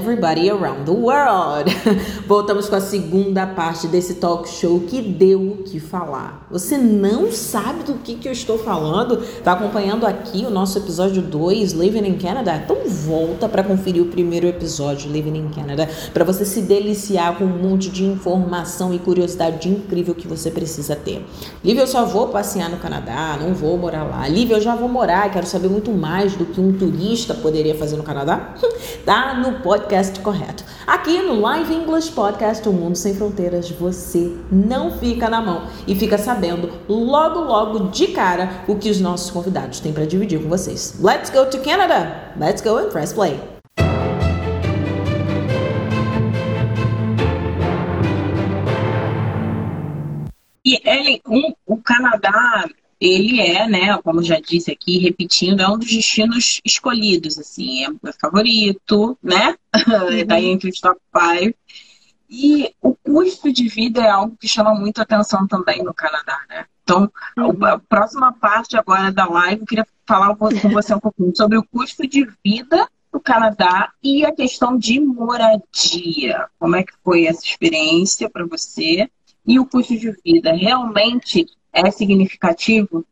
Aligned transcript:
everybody 0.00 0.48
around 0.48 0.86
the 0.86 0.94
world. 0.94 1.68
Voltamos 2.30 2.68
com 2.68 2.76
a 2.76 2.80
segunda 2.80 3.44
parte 3.44 3.88
desse 3.88 4.14
talk 4.14 4.48
show 4.48 4.78
que 4.86 5.02
deu 5.02 5.42
o 5.42 5.56
que 5.64 5.80
falar. 5.80 6.46
Você 6.48 6.78
não 6.78 7.32
sabe 7.32 7.82
do 7.82 7.94
que, 7.94 8.14
que 8.14 8.28
eu 8.28 8.30
estou 8.30 8.56
falando? 8.56 9.16
Tá 9.42 9.54
acompanhando 9.54 10.06
aqui 10.06 10.46
o 10.46 10.50
nosso 10.50 10.78
episódio 10.78 11.22
2, 11.22 11.72
Living 11.72 12.06
in 12.06 12.18
Canada? 12.18 12.54
Então 12.54 12.76
volta 12.86 13.48
para 13.48 13.64
conferir 13.64 14.00
o 14.00 14.06
primeiro 14.06 14.46
episódio, 14.46 15.10
Living 15.10 15.38
in 15.38 15.48
Canada, 15.48 15.88
para 16.14 16.22
você 16.22 16.44
se 16.44 16.62
deliciar 16.62 17.36
com 17.36 17.42
um 17.42 17.48
monte 17.48 17.90
de 17.90 18.04
informação 18.04 18.94
e 18.94 19.00
curiosidade 19.00 19.68
incrível 19.68 20.14
que 20.14 20.28
você 20.28 20.52
precisa 20.52 20.94
ter. 20.94 21.26
Lívia, 21.64 21.82
eu 21.82 21.88
só 21.88 22.04
vou 22.04 22.28
passear 22.28 22.70
no 22.70 22.76
Canadá, 22.76 23.36
não 23.40 23.54
vou 23.54 23.76
morar 23.76 24.04
lá. 24.04 24.28
Lívia, 24.28 24.54
eu 24.54 24.60
já 24.60 24.76
vou 24.76 24.88
morar, 24.88 25.28
quero 25.32 25.48
saber 25.48 25.66
muito 25.66 25.90
mais 25.90 26.36
do 26.36 26.46
que 26.46 26.60
um 26.60 26.72
turista 26.78 27.34
poderia 27.34 27.74
fazer 27.74 27.96
no 27.96 28.04
Canadá. 28.04 28.54
tá 29.04 29.34
no 29.34 29.60
podcast 29.62 30.20
correto. 30.20 30.62
Aqui 30.90 31.22
no 31.22 31.40
Live 31.40 31.72
English 31.72 32.10
Podcast, 32.10 32.68
o 32.68 32.72
Mundo 32.72 32.96
Sem 32.96 33.14
Fronteiras, 33.14 33.70
você 33.70 34.36
não 34.50 34.98
fica 34.98 35.30
na 35.30 35.40
mão 35.40 35.68
e 35.86 35.94
fica 35.94 36.18
sabendo 36.18 36.68
logo, 36.88 37.38
logo 37.38 37.90
de 37.90 38.08
cara 38.08 38.64
o 38.66 38.76
que 38.76 38.90
os 38.90 39.00
nossos 39.00 39.30
convidados 39.30 39.78
têm 39.78 39.92
para 39.92 40.04
dividir 40.04 40.42
com 40.42 40.48
vocês. 40.48 41.00
Let's 41.00 41.30
go 41.30 41.46
to 41.46 41.60
Canada! 41.60 42.34
Let's 42.36 42.60
go 42.60 42.76
and 42.76 42.88
press 42.88 43.12
play! 43.12 43.38
E 50.64 50.76
Ellen, 50.84 51.20
um, 51.24 51.54
o 51.68 51.76
Canadá 51.76 52.68
ele 53.00 53.40
é, 53.40 53.66
né, 53.66 53.96
como 54.02 54.22
já 54.22 54.38
disse 54.38 54.70
aqui, 54.70 54.98
repetindo, 54.98 55.60
é 55.60 55.68
um 55.68 55.78
dos 55.78 55.88
destinos 55.88 56.60
escolhidos, 56.64 57.38
assim, 57.38 57.84
é, 57.84 57.88
é 58.08 58.12
favorito, 58.12 59.16
né? 59.22 59.56
Uhum. 59.90 60.26
tá 60.26 60.40
entre 60.40 60.68
os 60.68 60.80
top 60.80 61.00
five. 61.12 61.54
E 62.28 62.74
o 62.82 62.94
custo 62.94 63.52
de 63.52 63.68
vida 63.68 64.02
é 64.02 64.10
algo 64.10 64.36
que 64.36 64.46
chama 64.46 64.74
muito 64.74 65.00
atenção 65.00 65.46
também 65.46 65.82
no 65.82 65.94
Canadá, 65.94 66.38
né? 66.48 66.66
Então, 66.82 67.10
uhum. 67.38 67.64
a 67.64 67.78
próxima 67.78 68.32
parte 68.32 68.76
agora 68.76 69.10
da 69.12 69.26
live, 69.26 69.60
eu 69.60 69.66
queria 69.66 69.86
falar 70.06 70.34
com 70.36 70.48
você 70.70 70.94
um 70.94 71.00
pouquinho 71.00 71.34
sobre 71.34 71.56
o 71.56 71.64
custo 71.64 72.06
de 72.06 72.28
vida 72.44 72.88
no 73.12 73.20
Canadá 73.20 73.92
e 74.02 74.24
a 74.24 74.32
questão 74.32 74.76
de 74.76 75.00
moradia. 75.00 76.48
Como 76.58 76.76
é 76.76 76.82
que 76.82 76.92
foi 77.02 77.26
essa 77.26 77.44
experiência 77.44 78.28
para 78.28 78.44
você? 78.44 79.08
E 79.46 79.58
o 79.58 79.66
custo 79.66 79.96
de 79.96 80.12
vida 80.24 80.52
realmente 80.52 81.46
é 81.72 81.90
significativo? 81.90 83.04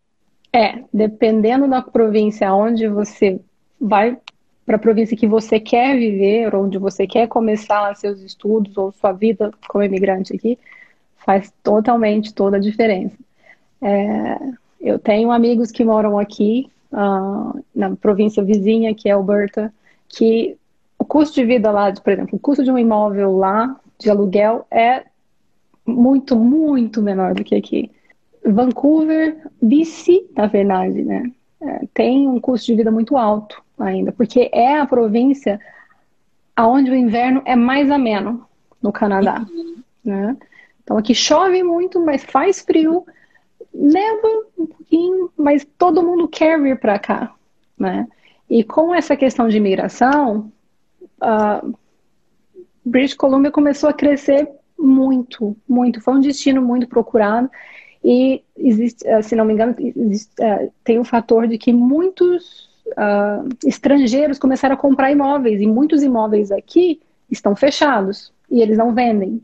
É, 0.52 0.82
dependendo 0.92 1.68
da 1.68 1.82
província 1.82 2.52
onde 2.52 2.88
você 2.88 3.40
vai 3.80 4.18
para 4.64 4.76
a 4.76 4.78
província 4.78 5.16
que 5.16 5.26
você 5.26 5.58
quer 5.58 5.96
viver, 5.96 6.54
onde 6.54 6.76
você 6.76 7.06
quer 7.06 7.26
começar 7.26 7.94
seus 7.96 8.20
estudos 8.20 8.76
ou 8.76 8.92
sua 8.92 9.12
vida 9.12 9.50
como 9.66 9.82
imigrante 9.82 10.34
aqui, 10.34 10.58
faz 11.16 11.52
totalmente 11.62 12.34
toda 12.34 12.58
a 12.58 12.60
diferença. 12.60 13.16
É, 13.80 14.38
eu 14.80 14.98
tenho 14.98 15.30
amigos 15.30 15.70
que 15.70 15.84
moram 15.84 16.18
aqui, 16.18 16.70
uh, 16.92 17.64
na 17.74 17.96
província 17.96 18.42
vizinha, 18.42 18.94
que 18.94 19.08
é 19.08 19.12
Alberta, 19.12 19.72
que 20.08 20.56
o 20.98 21.04
custo 21.04 21.34
de 21.36 21.44
vida 21.44 21.70
lá, 21.70 21.92
por 21.92 22.12
exemplo, 22.12 22.36
o 22.36 22.38
custo 22.38 22.64
de 22.64 22.70
um 22.70 22.78
imóvel 22.78 23.36
lá, 23.36 23.78
de 23.98 24.10
aluguel, 24.10 24.66
é 24.70 25.04
muito, 25.86 26.36
muito 26.36 27.00
menor 27.00 27.34
do 27.34 27.44
que 27.44 27.54
aqui. 27.54 27.90
Vancouver, 28.44 29.48
BC, 29.60 30.26
na 30.36 30.46
verdade, 30.46 31.02
né, 31.02 31.30
é, 31.60 31.80
tem 31.92 32.28
um 32.28 32.40
custo 32.40 32.66
de 32.66 32.76
vida 32.76 32.90
muito 32.90 33.16
alto 33.16 33.62
ainda, 33.78 34.12
porque 34.12 34.50
é 34.52 34.78
a 34.78 34.86
província 34.86 35.60
aonde 36.54 36.90
o 36.90 36.94
inverno 36.94 37.42
é 37.44 37.54
mais 37.54 37.90
ameno 37.90 38.46
no 38.82 38.92
Canadá, 38.92 39.46
uhum. 39.50 39.82
né? 40.04 40.36
Então 40.82 40.96
aqui 40.96 41.14
chove 41.14 41.62
muito, 41.62 42.00
mas 42.00 42.24
faz 42.24 42.60
frio, 42.60 43.04
neva 43.74 44.28
um 44.58 44.66
pouquinho, 44.66 45.30
mas 45.36 45.66
todo 45.76 46.02
mundo 46.02 46.26
quer 46.26 46.60
vir 46.60 46.78
para 46.80 46.98
cá, 46.98 47.34
né? 47.78 48.08
E 48.48 48.64
com 48.64 48.94
essa 48.94 49.16
questão 49.16 49.48
de 49.48 49.58
imigração, 49.58 50.50
uh, 51.22 51.78
British 52.84 53.14
Columbia 53.14 53.50
começou 53.50 53.90
a 53.90 53.92
crescer 53.92 54.48
muito, 54.78 55.56
muito. 55.68 56.00
Foi 56.00 56.14
um 56.14 56.20
destino 56.20 56.62
muito 56.62 56.88
procurado. 56.88 57.50
E 58.02 58.42
existe, 58.56 59.06
eh, 59.06 59.22
se 59.22 59.34
não 59.34 59.44
me 59.44 59.52
engano, 59.52 59.74
existe, 59.78 60.32
uh, 60.40 60.72
tem 60.84 60.98
o 60.98 61.04
fator 61.04 61.46
de 61.48 61.58
que 61.58 61.72
muitos 61.72 62.68
uh, 62.88 63.48
estrangeiros 63.66 64.38
começaram 64.38 64.74
a 64.74 64.78
comprar 64.78 65.10
imóveis 65.10 65.60
e 65.60 65.66
muitos 65.66 66.02
imóveis 66.02 66.50
aqui 66.50 67.00
estão 67.30 67.56
fechados 67.56 68.32
e 68.50 68.60
eles 68.60 68.78
não 68.78 68.94
vendem. 68.94 69.42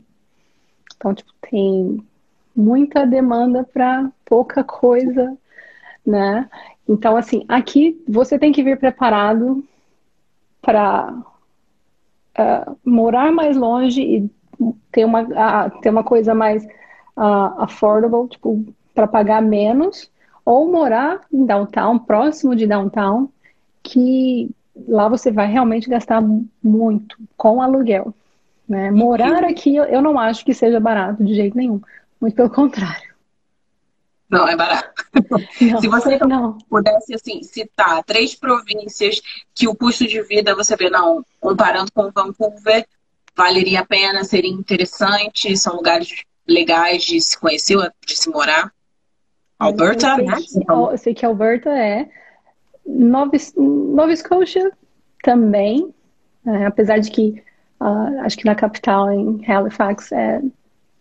Então, 0.95 1.13
tipo, 1.13 1.31
tem 1.49 2.03
muita 2.55 3.05
demanda 3.05 3.63
para 3.63 4.09
pouca 4.25 4.63
coisa, 4.63 5.37
né? 6.05 6.49
Então, 6.87 7.17
assim, 7.17 7.43
aqui 7.47 8.01
você 8.07 8.39
tem 8.39 8.51
que 8.51 8.63
vir 8.63 8.79
preparado 8.79 9.63
para 10.61 11.13
uh, 12.39 12.77
morar 12.83 13.31
mais 13.31 13.57
longe 13.57 14.01
e 14.01 14.29
ter 14.91 15.05
uma, 15.05 15.23
uh, 15.23 15.81
ter 15.81 15.89
uma 15.89 16.03
coisa 16.03 16.33
mais 16.33 16.65
uh, 17.17 17.61
affordable, 17.61 18.27
tipo, 18.29 18.65
para 18.93 19.07
pagar 19.07 19.41
menos, 19.41 20.09
ou 20.43 20.71
morar 20.71 21.21
em 21.31 21.45
downtown, 21.45 21.97
próximo 21.99 22.55
de 22.55 22.67
downtown, 22.67 23.29
que 23.81 24.49
lá 24.87 25.07
você 25.07 25.31
vai 25.31 25.47
realmente 25.47 25.89
gastar 25.89 26.21
muito 26.61 27.17
com 27.37 27.61
aluguel. 27.61 28.13
Né? 28.67 28.91
Morar 28.91 29.43
aqui 29.43 29.75
eu 29.75 30.01
não 30.01 30.17
acho 30.17 30.43
que 30.43 30.53
seja 30.53 30.79
barato 30.79 31.23
de 31.23 31.35
jeito 31.35 31.55
nenhum, 31.55 31.81
muito 32.19 32.35
pelo 32.35 32.49
contrário. 32.49 33.13
Não, 34.29 34.47
é 34.47 34.55
barato. 34.55 35.05
Não, 35.61 35.79
Se 35.79 35.87
você 35.87 36.17
não. 36.17 36.57
pudesse 36.69 37.13
assim, 37.13 37.41
citar 37.41 38.03
três 38.03 38.35
províncias 38.35 39.21
que 39.53 39.65
o 39.65 39.73
custo 39.73 40.05
de 40.05 40.21
vida 40.23 40.53
você 40.53 40.75
vê, 40.75 40.89
não, 40.89 41.23
comparando 41.39 41.89
com 41.93 42.11
Vancouver, 42.11 42.85
valeria 43.33 43.79
a 43.79 43.85
pena, 43.85 44.25
seria 44.25 44.51
interessante, 44.51 45.55
são 45.55 45.77
lugares 45.77 46.25
legais 46.47 47.03
de 47.03 47.19
se 47.21 47.39
conhecer, 47.39 47.77
de 48.05 48.15
se 48.15 48.29
morar? 48.29 48.71
Alberta, 49.57 50.07
eu 50.07 50.15
sei, 50.15 50.25
né? 50.25 50.35
Eu 50.69 50.97
sei 50.97 51.13
que 51.13 51.25
Alberta 51.25 51.69
é. 51.69 52.09
Nova, 52.85 53.31
Nova 53.57 54.15
Scotia 54.15 54.71
também, 55.23 55.93
é, 56.45 56.65
apesar 56.65 56.99
de 56.99 57.09
que 57.09 57.43
uh, 57.81 58.19
acho 58.21 58.37
que 58.37 58.45
na 58.45 58.53
capital, 58.53 59.11
em 59.11 59.43
Halifax, 59.49 60.11
é 60.11 60.41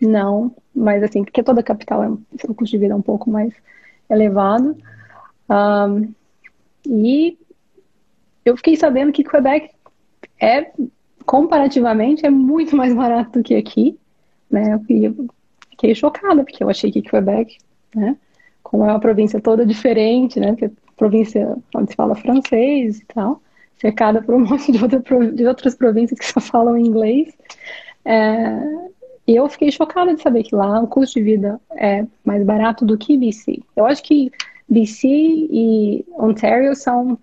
não, 0.00 0.54
mas 0.74 1.02
assim, 1.02 1.24
porque 1.24 1.42
toda 1.42 1.62
capital 1.62 2.02
é, 2.02 2.08
o 2.08 2.54
custo 2.54 2.72
de 2.72 2.78
vida 2.78 2.94
é 2.94 2.96
um 2.96 3.02
pouco 3.02 3.30
mais 3.30 3.52
elevado. 4.10 4.76
Um, 5.48 6.12
e 6.86 7.38
eu 8.44 8.56
fiquei 8.56 8.76
sabendo 8.76 9.12
que 9.12 9.24
Quebec 9.24 9.70
é, 10.40 10.72
comparativamente, 11.24 12.26
é 12.26 12.30
muito 12.30 12.76
mais 12.76 12.94
barato 12.94 13.38
do 13.38 13.42
que 13.42 13.54
aqui, 13.54 13.98
né? 14.50 14.74
Eu 14.74 14.80
fiquei 15.84 15.94
chocada, 15.94 16.42
porque 16.42 16.64
eu 16.64 16.70
achei 16.70 16.90
que 16.90 17.02
Quebec, 17.02 17.58
né? 17.94 18.16
Como 18.62 18.84
é 18.84 18.88
uma 18.88 19.00
província 19.00 19.38
toda 19.40 19.66
diferente, 19.66 20.40
né? 20.40 20.52
Porque 20.52 20.70
província 20.96 21.56
onde 21.74 21.90
se 21.90 21.96
fala 21.96 22.14
francês 22.14 23.00
e 23.00 23.04
tal, 23.06 23.42
cercada 23.76 24.22
por 24.22 24.34
um 24.34 24.40
monte 24.48 24.72
de, 24.72 24.82
outra, 24.82 25.00
de 25.32 25.46
outras 25.46 25.74
províncias 25.74 26.18
que 26.18 26.26
só 26.26 26.40
falam 26.40 26.78
inglês. 26.78 27.34
É, 28.04 28.60
eu 29.28 29.48
fiquei 29.48 29.70
chocada 29.70 30.14
de 30.14 30.22
saber 30.22 30.42
que 30.42 30.54
lá 30.54 30.80
o 30.80 30.86
custo 30.86 31.18
de 31.18 31.24
vida 31.24 31.60
é 31.72 32.06
mais 32.24 32.42
barato 32.44 32.84
do 32.84 32.96
que 32.96 33.16
BC. 33.16 33.62
Eu 33.76 33.84
acho 33.84 34.02
que 34.02 34.30
BC 34.68 35.06
e 35.06 36.04
Ontario 36.18 36.74
são 36.74 37.18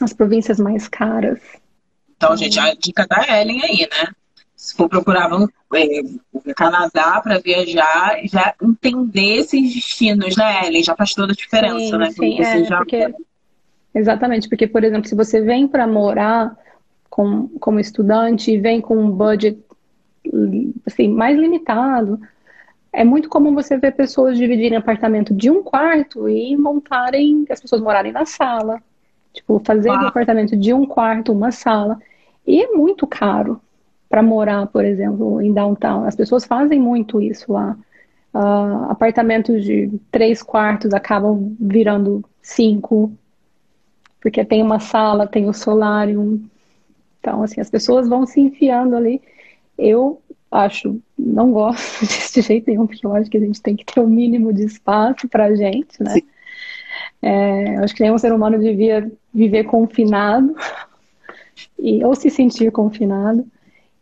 as 0.00 0.12
províncias 0.14 0.58
mais 0.58 0.88
caras. 0.88 1.40
Então, 2.16 2.36
gente, 2.36 2.58
a 2.58 2.74
dica 2.74 3.06
da 3.06 3.40
Ellen 3.40 3.62
aí, 3.62 3.88
né? 3.90 4.12
Se 4.60 4.76
for 4.76 4.90
procurar 4.90 5.30
é, 5.74 6.52
Canadá 6.54 7.18
para 7.22 7.38
viajar, 7.38 8.20
já 8.24 8.54
entender 8.62 9.38
esses 9.38 9.72
destinos, 9.72 10.36
né, 10.36 10.66
Ellen? 10.66 10.84
Já 10.84 10.94
faz 10.94 11.14
toda 11.14 11.32
a 11.32 11.34
diferença, 11.34 11.78
sim, 11.78 11.96
né? 11.96 12.10
Sim, 12.10 12.40
é, 12.42 12.64
já... 12.64 12.76
porque... 12.76 13.14
Exatamente, 13.94 14.50
porque, 14.50 14.66
por 14.66 14.84
exemplo, 14.84 15.08
se 15.08 15.14
você 15.14 15.40
vem 15.40 15.66
para 15.66 15.86
morar 15.86 16.54
com, 17.08 17.48
como 17.58 17.80
estudante 17.80 18.52
e 18.52 18.58
vem 18.58 18.82
com 18.82 18.98
um 18.98 19.10
budget 19.10 19.58
assim, 20.86 21.08
mais 21.08 21.38
limitado, 21.38 22.20
é 22.92 23.02
muito 23.02 23.30
comum 23.30 23.54
você 23.54 23.78
ver 23.78 23.92
pessoas 23.92 24.36
dividirem 24.36 24.76
apartamento 24.76 25.32
de 25.32 25.50
um 25.50 25.62
quarto 25.62 26.28
e 26.28 26.54
montarem, 26.54 27.46
as 27.48 27.62
pessoas 27.62 27.80
morarem 27.80 28.12
na 28.12 28.26
sala. 28.26 28.82
Tipo, 29.32 29.58
fazer 29.64 29.88
ah. 29.88 30.08
apartamento 30.08 30.54
de 30.54 30.74
um 30.74 30.84
quarto, 30.84 31.32
uma 31.32 31.50
sala. 31.50 31.98
E 32.46 32.62
é 32.62 32.68
muito 32.72 33.06
caro 33.06 33.58
para 34.10 34.24
morar, 34.24 34.66
por 34.66 34.84
exemplo, 34.84 35.40
em 35.40 35.52
downtown. 35.52 36.04
As 36.04 36.16
pessoas 36.16 36.44
fazem 36.44 36.80
muito 36.80 37.22
isso 37.22 37.52
lá. 37.52 37.78
Uh, 38.34 38.90
apartamentos 38.90 39.64
de 39.64 39.88
três 40.10 40.42
quartos 40.42 40.92
acabam 40.92 41.56
virando 41.60 42.24
cinco, 42.42 43.12
porque 44.20 44.44
tem 44.44 44.62
uma 44.62 44.80
sala, 44.80 45.28
tem 45.28 45.48
o 45.48 45.54
solarium, 45.54 46.42
Então, 47.20 47.42
assim, 47.44 47.60
as 47.60 47.70
pessoas 47.70 48.08
vão 48.08 48.26
se 48.26 48.40
enfiando 48.40 48.96
ali. 48.96 49.22
Eu 49.78 50.20
acho, 50.50 51.00
não 51.16 51.52
gosto 51.52 52.00
desse 52.04 52.42
jeito 52.42 52.68
nenhum, 52.68 52.88
porque 52.88 53.06
eu 53.06 53.14
acho 53.14 53.30
que 53.30 53.36
a 53.36 53.40
gente 53.40 53.62
tem 53.62 53.76
que 53.76 53.84
ter 53.84 54.00
o 54.00 54.04
um 54.04 54.08
mínimo 54.08 54.52
de 54.52 54.64
espaço 54.64 55.28
pra 55.28 55.54
gente, 55.54 56.02
né? 56.02 56.16
É, 57.22 57.76
eu 57.76 57.84
acho 57.84 57.94
que 57.94 58.02
nenhum 58.02 58.18
ser 58.18 58.32
humano 58.32 58.58
devia 58.58 59.10
viver 59.32 59.64
confinado 59.64 60.54
e, 61.78 62.04
ou 62.04 62.14
se 62.16 62.28
sentir 62.28 62.72
confinado. 62.72 63.46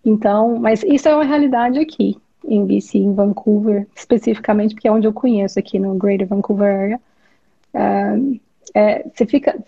Então, 0.04 0.58
mas 0.58 0.82
isso 0.82 1.08
é 1.08 1.14
uma 1.14 1.24
realidade 1.24 1.78
aqui 1.78 2.16
em 2.44 2.64
BC, 2.64 2.98
em 2.98 3.14
Vancouver, 3.14 3.86
especificamente, 3.94 4.74
porque 4.74 4.88
é 4.88 4.92
onde 4.92 5.06
eu 5.06 5.12
conheço 5.12 5.58
aqui 5.58 5.78
no 5.78 5.94
Greater 5.94 6.26
Vancouver 6.26 6.74
Area. 6.74 7.00
Uh, 7.74 8.40
é, 8.74 9.04
você 9.08 9.26
fica. 9.26 9.58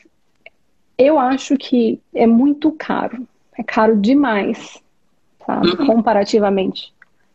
Eu 0.96 1.18
acho 1.18 1.56
que 1.56 2.00
é 2.14 2.26
muito 2.26 2.72
caro, 2.72 3.26
é 3.56 3.62
caro 3.62 3.96
demais, 3.96 4.82
sabe, 5.46 5.68
uhum. 5.70 5.86
comparativamente 5.86 6.92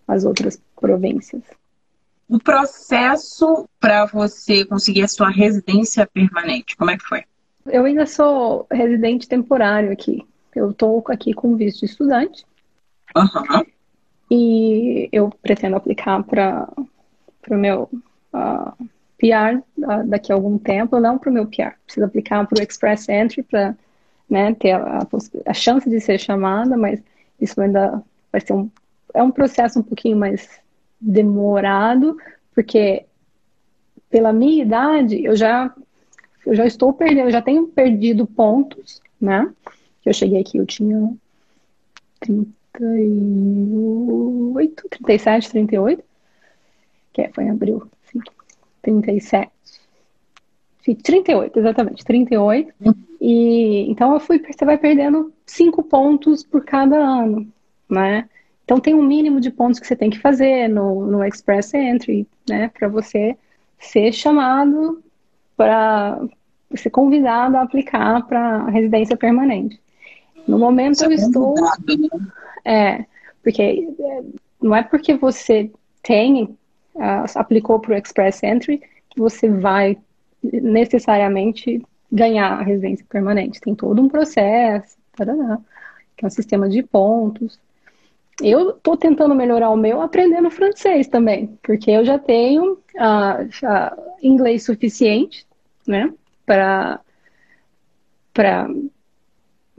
às 0.07 0.23
outras 0.23 0.61
províncias. 0.79 1.41
O 2.27 2.39
processo 2.39 3.67
para 3.79 4.05
você 4.05 4.65
conseguir 4.65 5.03
a 5.03 5.07
sua 5.07 5.29
residência 5.29 6.07
permanente, 6.07 6.75
como 6.75 6.91
é 6.91 6.97
que 6.97 7.03
foi? 7.03 7.23
Eu 7.65 7.85
ainda 7.85 8.05
sou 8.05 8.67
residente 8.71 9.27
temporário 9.27 9.91
aqui. 9.91 10.25
Eu 10.55 10.71
estou 10.71 11.03
aqui 11.07 11.33
com 11.33 11.55
visto 11.55 11.79
de 11.79 11.85
estudante. 11.85 12.45
Uhum. 13.15 13.65
E 14.29 15.07
eu 15.11 15.29
pretendo 15.41 15.75
aplicar 15.75 16.23
para 16.23 16.67
o 17.49 17.55
meu 17.55 17.89
uh, 18.33 18.85
PR 19.17 19.61
uh, 19.77 20.07
daqui 20.07 20.31
a 20.31 20.35
algum 20.35 20.57
tempo, 20.57 20.99
não 20.99 21.17
para 21.17 21.29
o 21.29 21.33
meu 21.33 21.45
PR. 21.45 21.75
Preciso 21.85 22.05
aplicar 22.05 22.45
para 22.47 22.59
o 22.59 22.63
Express 22.63 23.07
Entry 23.07 23.43
para 23.43 23.75
né, 24.29 24.53
ter 24.55 24.71
a, 24.71 25.07
a, 25.45 25.53
chance 25.53 25.89
de 25.89 25.99
ser 25.99 26.19
chamada, 26.19 26.75
mas 26.75 27.01
isso 27.39 27.59
ainda 27.61 28.03
vai 28.31 28.41
ser 28.41 28.53
um, 28.53 28.69
é 29.13 29.21
um 29.21 29.31
processo 29.31 29.79
um 29.79 29.83
pouquinho 29.83 30.17
mais 30.17 30.59
demorado, 30.99 32.17
porque 32.53 33.05
pela 34.09 34.33
minha 34.33 34.63
idade 34.63 35.23
eu 35.23 35.35
já 35.35 35.73
eu 36.45 36.55
já 36.55 36.65
estou 36.65 36.93
perdendo, 36.93 37.27
eu 37.27 37.31
já 37.31 37.41
tenho 37.41 37.67
perdido 37.67 38.25
pontos, 38.25 39.01
né? 39.19 39.51
Eu 40.05 40.13
cheguei 40.13 40.41
aqui, 40.41 40.57
eu 40.57 40.65
tinha 40.65 41.11
38, 42.77 44.89
37, 44.89 45.51
38, 45.51 46.03
que 47.13 47.21
é, 47.21 47.29
foi 47.29 47.45
em 47.45 47.49
abril, 47.49 47.89
sim, 48.11 48.19
37. 48.81 49.51
38, 51.01 51.57
exatamente, 51.57 52.05
38. 52.05 52.73
Uhum. 52.79 52.93
E 53.19 53.89
então 53.89 54.13
eu 54.13 54.19
fui, 54.19 54.39
você 54.39 54.65
vai 54.65 54.77
perdendo 54.77 55.33
5 55.45 55.83
pontos 55.83 56.43
por 56.43 56.63
cada 56.63 56.97
ano, 56.97 57.47
né? 57.89 58.29
Então 58.63 58.79
tem 58.79 58.93
um 58.93 59.01
mínimo 59.01 59.39
de 59.39 59.51
pontos 59.51 59.79
que 59.79 59.87
você 59.87 59.95
tem 59.95 60.09
que 60.09 60.19
fazer 60.19 60.67
no, 60.67 61.05
no 61.05 61.23
Express 61.23 61.73
Entry, 61.73 62.27
né, 62.49 62.69
para 62.69 62.87
você 62.87 63.37
ser 63.79 64.11
chamado 64.11 65.03
para 65.55 66.19
ser 66.75 66.89
convidado 66.89 67.57
a 67.57 67.61
aplicar 67.61 68.25
para 68.27 68.65
residência 68.69 69.15
permanente. 69.15 69.79
No 70.47 70.59
momento 70.59 71.03
eu 71.03 71.11
é 71.11 71.15
estou. 71.15 71.55
Né? 71.55 72.09
É, 72.63 73.05
porque 73.43 73.87
é, 73.99 74.23
não 74.61 74.75
é 74.75 74.83
porque 74.83 75.13
você 75.15 75.71
tem, 76.01 76.43
uh, 76.95 77.25
aplicou 77.35 77.79
para 77.79 77.93
o 77.93 77.97
Express 77.97 78.43
Entry, 78.43 78.81
que 79.09 79.19
você 79.19 79.49
vai 79.49 79.97
necessariamente 80.43 81.81
ganhar 82.11 82.53
a 82.53 82.63
residência 82.63 83.05
permanente. 83.09 83.59
Tem 83.59 83.75
todo 83.75 84.01
um 84.01 84.07
processo, 84.07 84.97
tarará, 85.15 85.59
que 86.15 86.25
é 86.25 86.27
um 86.27 86.31
sistema 86.31 86.69
de 86.69 86.83
pontos. 86.83 87.59
Eu 88.41 88.71
estou 88.71 88.97
tentando 88.97 89.33
melhorar 89.33 89.69
o 89.69 89.77
meu 89.77 90.01
aprendendo 90.01 90.49
francês 90.49 91.07
também, 91.07 91.57
porque 91.63 91.89
eu 91.91 92.03
já 92.03 92.19
tenho 92.19 92.73
uh, 92.73 93.49
já 93.49 93.97
inglês 94.21 94.63
suficiente, 94.63 95.45
né, 95.87 96.13
para 96.45 96.99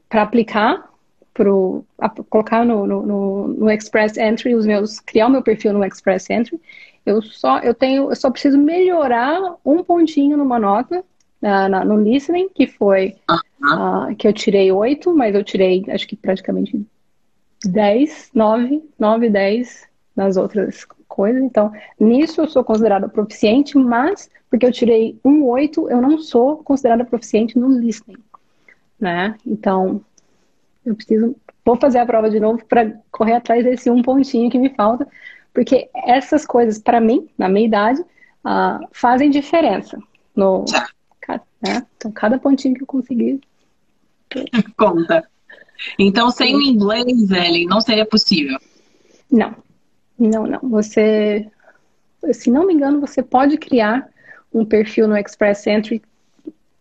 para 0.08 0.23
aplicar, 0.23 0.88
pro, 1.37 1.85
a, 1.99 2.08
colocar 2.08 2.64
no, 2.64 2.87
no, 2.87 3.49
no, 3.49 3.70
Express 3.70 4.17
Entry 4.17 4.55
os 4.55 4.67
meus, 4.67 5.00
criar 5.00 5.26
o 5.26 5.31
meu 5.31 5.43
perfil 5.43 5.73
no 5.73 5.85
Express 5.85 6.31
Entry. 6.31 6.61
Eu 7.05 7.23
só 7.23 7.58
eu 7.61 7.75
tenho, 7.75 8.11
eu 8.11 8.17
só 8.17 8.31
preciso 8.31 8.58
melhorar 8.58 9.56
um 9.64 9.85
pontinho 9.85 10.37
numa 10.37 10.58
nota 10.58 11.00
uh, 11.00 11.69
na, 11.69 11.85
no 11.85 12.00
listening, 12.00 12.49
que 12.49 12.67
foi 12.67 13.14
uh, 13.31 14.14
que 14.17 14.26
eu 14.26 14.32
tirei 14.32 14.73
oito, 14.73 15.14
mas 15.14 15.35
eu 15.35 15.44
tirei 15.44 15.85
acho 15.88 16.08
que 16.08 16.17
praticamente 16.17 16.85
10, 17.64 18.31
9, 18.35 18.82
9, 18.99 19.31
10 19.31 19.88
nas 20.17 20.37
outras 20.37 20.85
coisas. 21.06 21.43
Então, 21.43 21.70
nisso 22.00 22.41
eu 22.41 22.49
sou 22.49 22.64
considerada 22.64 23.08
proficiente, 23.08 23.76
mas 23.76 24.31
porque 24.49 24.64
eu 24.64 24.73
tirei 24.73 25.19
um 25.25 25.44
8, 25.44 25.91
eu 25.91 26.00
não 26.00 26.19
sou 26.19 26.58
considerada 26.58 27.05
proficiente 27.05 27.58
no 27.58 27.69
listening 27.69 28.17
né? 28.98 29.37
Então, 29.46 30.00
eu 30.84 30.94
preciso, 30.94 31.37
vou 31.64 31.76
fazer 31.76 31.98
a 31.98 32.06
prova 32.06 32.31
de 32.31 32.40
novo 32.40 32.64
para 32.64 32.93
correr 33.10 33.34
atrás 33.34 33.64
desse 33.64 33.90
um 33.90 34.02
pontinho 34.02 34.50
que 34.50 34.58
me 34.58 34.70
falta, 34.70 35.06
porque 35.52 35.88
essas 35.94 36.46
coisas, 36.46 36.78
para 36.78 37.00
mim, 37.00 37.28
na 37.37 37.48
minha 37.48 37.66
idade, 37.66 38.00
uh, 38.00 38.87
fazem 38.93 39.31
diferença. 39.31 39.98
No, 40.34 40.64
né? 41.62 41.87
Então, 41.96 42.12
cada 42.12 42.38
pontinho 42.38 42.75
que 42.75 42.82
eu 42.82 42.87
conseguir. 42.87 43.40
Conta. 44.76 45.28
Então, 45.98 46.31
sem 46.31 46.54
o 46.54 46.60
inglês, 46.60 47.31
Ellen, 47.31 47.66
não 47.66 47.81
seria 47.81 48.06
possível? 48.06 48.58
Não. 49.31 49.54
Não, 50.19 50.46
não. 50.46 50.60
Você, 50.70 51.46
se 52.32 52.50
não 52.50 52.66
me 52.66 52.75
engano, 52.75 53.00
você 53.00 53.22
pode 53.22 53.58
criar 53.58 54.08
um 54.53 54.65
perfil 54.65 55.06
no 55.06 55.17
Express 55.17 55.67
Entry, 55.67 56.03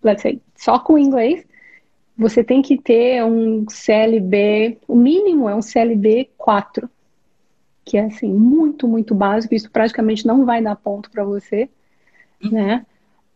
let's 0.02 0.22
say, 0.22 0.42
só 0.56 0.80
com 0.80 0.98
inglês, 0.98 1.46
você 2.18 2.44
tem 2.44 2.62
que 2.62 2.78
ter 2.78 3.24
um 3.24 3.66
CLB, 3.70 4.78
o 4.88 4.96
mínimo 4.96 5.50
é 5.50 5.56
um 5.56 5.62
CLB 5.62 6.30
4, 6.38 6.90
que 7.84 7.98
é 7.98 8.06
assim, 8.06 8.34
muito, 8.34 8.88
muito 8.88 9.14
básico, 9.14 9.54
isso 9.54 9.70
praticamente 9.70 10.26
não 10.26 10.46
vai 10.46 10.62
dar 10.62 10.76
ponto 10.76 11.12
para 11.12 11.24
você, 11.24 11.70
né? 12.42 12.86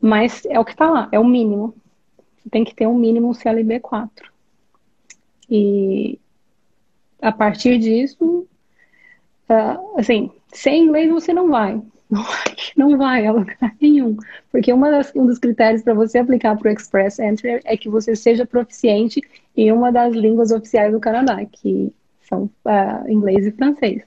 Mas 0.01 0.45
é 0.45 0.59
o 0.59 0.65
que 0.65 0.71
está 0.71 0.89
lá, 0.89 1.09
é 1.11 1.19
o 1.19 1.25
mínimo. 1.25 1.75
Você 2.37 2.49
tem 2.49 2.63
que 2.63 2.73
ter 2.73 2.87
um 2.87 2.97
mínimo 2.97 3.29
um 3.29 3.33
CLB 3.33 3.79
4. 3.81 4.31
E 5.49 6.17
a 7.21 7.31
partir 7.31 7.77
disso, 7.77 8.47
uh, 9.49 9.99
assim, 9.99 10.31
sem 10.53 10.83
inglês 10.83 11.11
você 11.11 11.33
não 11.33 11.49
vai. 11.49 11.81
Não 12.09 12.23
vai, 12.23 12.55
não 12.75 12.97
vai 12.97 13.27
a 13.27 13.31
lugar 13.31 13.75
nenhum. 13.79 14.17
Porque 14.51 14.73
das, 14.75 15.11
um 15.15 15.27
dos 15.27 15.37
critérios 15.37 15.83
para 15.83 15.93
você 15.93 16.17
aplicar 16.17 16.57
para 16.57 16.69
o 16.69 16.73
Express 16.73 17.19
Entry 17.19 17.61
é 17.63 17.77
que 17.77 17.87
você 17.87 18.15
seja 18.15 18.45
proficiente 18.45 19.21
em 19.55 19.71
uma 19.71 19.91
das 19.91 20.13
línguas 20.13 20.51
oficiais 20.51 20.91
do 20.91 20.99
Canadá, 20.99 21.45
que 21.45 21.93
são 22.27 22.49
uh, 22.65 23.09
inglês 23.09 23.45
e 23.45 23.51
francês. 23.51 24.03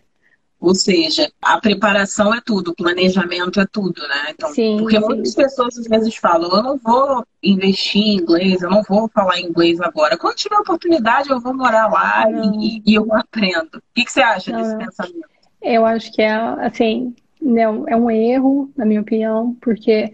Ou 0.63 0.77
seja, 0.77 1.29
a 1.43 1.61
preparação 1.61 2.33
é 2.33 2.41
tudo, 2.41 2.71
o 2.71 2.75
planejamento 2.75 3.61
é 3.61 3.67
tudo, 3.67 4.01
né? 4.03 4.27
Então, 4.31 4.55
sim, 4.55 4.77
porque 4.79 4.97
sim. 4.97 5.05
muitas 5.05 5.35
pessoas 5.35 5.77
às 5.77 5.89
vezes 5.89 6.15
falam, 6.15 6.57
eu 6.57 6.63
não 6.63 6.79
vou 6.79 7.27
investir 7.43 8.01
em 8.01 8.15
inglês, 8.15 8.63
eu 8.63 8.71
não 8.71 8.81
vou 8.85 9.09
falar 9.09 9.41
inglês 9.41 9.81
agora. 9.81 10.17
Quando 10.17 10.37
tiver 10.37 10.57
oportunidade, 10.57 11.31
eu 11.31 11.41
vou 11.41 11.53
morar 11.53 11.91
lá 11.91 12.27
e, 12.31 12.81
e, 12.87 12.95
eu 12.95 13.13
aprendo. 13.13 13.79
O 13.79 13.83
que, 13.93 14.05
que 14.05 14.13
você 14.13 14.21
acha 14.21 14.53
não, 14.53 14.63
desse 14.63 14.77
pensamento? 14.77 15.29
Eu 15.61 15.85
acho 15.85 16.13
que 16.13 16.23
é 16.23 16.33
assim, 16.33 17.13
não, 17.43 17.89
é 17.89 17.97
um 17.97 18.11
erro, 18.11 18.71
na 18.77 18.85
minha 18.85 19.01
opinião, 19.01 19.55
porque 19.61 20.13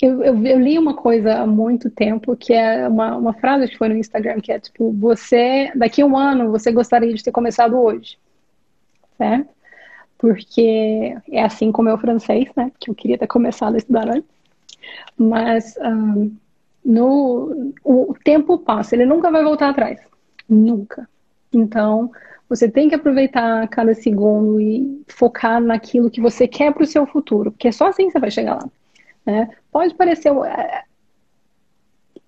eu, 0.00 0.22
eu, 0.22 0.46
eu, 0.46 0.60
li 0.60 0.78
uma 0.78 0.94
coisa 0.94 1.40
há 1.40 1.46
muito 1.46 1.88
tempo 1.88 2.36
que 2.36 2.52
é 2.52 2.86
uma, 2.86 3.16
uma 3.16 3.32
frase 3.32 3.68
que 3.68 3.78
foi 3.78 3.88
no 3.88 3.96
Instagram 3.96 4.40
que 4.40 4.52
é 4.52 4.58
tipo, 4.58 4.92
você, 4.92 5.72
daqui 5.74 6.02
a 6.02 6.06
um 6.06 6.16
ano, 6.16 6.50
você 6.50 6.70
gostaria 6.70 7.12
de 7.14 7.22
ter 7.22 7.32
começado 7.32 7.78
hoje, 7.78 8.18
certo? 9.16 9.48
Porque 10.18 11.16
é 11.30 11.42
assim 11.42 11.72
como 11.72 11.88
é 11.88 11.94
o 11.94 11.98
francês, 11.98 12.48
né? 12.56 12.70
Que 12.78 12.90
eu 12.90 12.94
queria 12.94 13.18
ter 13.18 13.26
começado 13.26 13.74
a 13.74 13.78
estudar 13.78 14.08
antes. 14.08 14.28
Mas 15.16 15.74
um, 15.78 16.34
no, 16.84 17.72
o 17.82 18.14
tempo 18.24 18.58
passa, 18.58 18.94
ele 18.94 19.06
nunca 19.06 19.30
vai 19.30 19.42
voltar 19.42 19.70
atrás. 19.70 20.00
Nunca. 20.48 21.08
Então, 21.52 22.10
você 22.54 22.70
tem 22.70 22.88
que 22.88 22.94
aproveitar 22.94 23.66
cada 23.68 23.94
segundo 23.94 24.60
e 24.60 25.02
focar 25.08 25.60
naquilo 25.60 26.10
que 26.10 26.20
você 26.20 26.46
quer 26.46 26.72
para 26.72 26.84
o 26.84 26.86
seu 26.86 27.06
futuro, 27.06 27.50
porque 27.50 27.72
só 27.72 27.88
assim 27.88 28.08
você 28.10 28.18
vai 28.18 28.30
chegar 28.30 28.54
lá. 28.54 28.70
Né? 29.26 29.48
Pode 29.72 29.94
parecer. 29.94 30.30
É, 30.30 30.84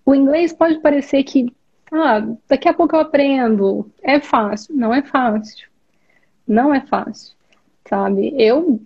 o 0.05 0.15
inglês 0.15 0.53
pode 0.53 0.81
parecer 0.81 1.23
que 1.23 1.53
ah, 1.93 2.27
daqui 2.49 2.69
a 2.69 2.75
pouco 2.75 2.97
eu 2.97 3.01
aprendo. 3.01 3.91
É 4.03 4.19
fácil. 4.21 4.75
Não 4.75 4.93
é 4.93 5.03
fácil. 5.03 5.69
Não 6.47 6.75
é 6.75 6.81
fácil. 6.81 7.35
Sabe? 7.89 8.35
Eu, 8.37 8.81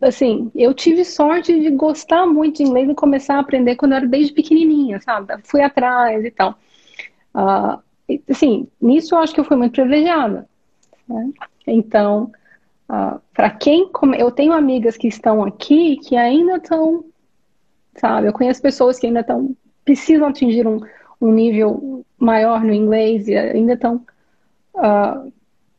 assim, 0.00 0.50
eu 0.54 0.72
tive 0.72 1.04
sorte 1.04 1.58
de 1.60 1.70
gostar 1.70 2.26
muito 2.26 2.58
de 2.58 2.62
inglês 2.62 2.88
e 2.88 2.94
começar 2.94 3.36
a 3.36 3.40
aprender 3.40 3.76
quando 3.76 3.92
eu 3.92 3.98
era 3.98 4.06
desde 4.06 4.32
pequenininha, 4.32 5.00
sabe? 5.00 5.34
Fui 5.44 5.60
atrás 5.60 6.24
e 6.24 6.30
tal. 6.30 6.58
Uh, 7.34 7.82
assim, 8.28 8.68
nisso 8.80 9.14
eu 9.14 9.18
acho 9.18 9.34
que 9.34 9.40
eu 9.40 9.44
fui 9.44 9.56
muito 9.56 9.72
privilegiada. 9.72 10.48
Né? 11.08 11.30
Então, 11.66 12.30
uh, 12.88 13.20
para 13.34 13.50
quem. 13.50 13.90
Eu 14.18 14.30
tenho 14.30 14.52
amigas 14.52 14.96
que 14.96 15.08
estão 15.08 15.44
aqui 15.44 15.96
que 15.96 16.16
ainda 16.16 16.56
estão. 16.56 17.04
Sabe, 17.96 18.28
eu 18.28 18.32
conheço 18.32 18.60
pessoas 18.60 18.98
que 18.98 19.06
ainda 19.06 19.20
estão. 19.20 19.54
precisam 19.84 20.28
atingir 20.28 20.66
um, 20.66 20.80
um 21.20 21.32
nível 21.32 22.04
maior 22.18 22.62
no 22.62 22.72
inglês 22.72 23.26
e 23.28 23.36
ainda 23.36 23.72
estão 23.72 24.04
uh, 24.74 25.32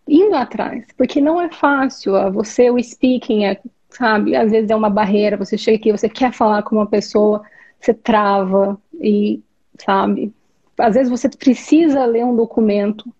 indo 0.07 0.35
atrás, 0.35 0.85
porque 0.97 1.21
não 1.21 1.39
é 1.39 1.49
fácil. 1.49 2.15
Uh, 2.15 2.31
você, 2.31 2.69
o 2.69 2.81
speaking, 2.81 3.45
é, 3.45 3.61
sabe, 3.89 4.35
às 4.35 4.51
vezes 4.51 4.69
é 4.69 4.75
uma 4.75 4.89
barreira. 4.89 5.37
Você 5.37 5.57
chega 5.57 5.77
aqui, 5.77 5.91
você 5.91 6.09
quer 6.09 6.33
falar 6.33 6.63
com 6.63 6.75
uma 6.75 6.87
pessoa, 6.87 7.43
você 7.79 7.93
trava 7.93 8.79
e, 8.99 9.41
sabe, 9.77 10.33
às 10.77 10.95
vezes 10.95 11.09
você 11.09 11.29
precisa 11.29 12.05
ler 12.05 12.25
um 12.25 12.35
documento, 12.35 13.11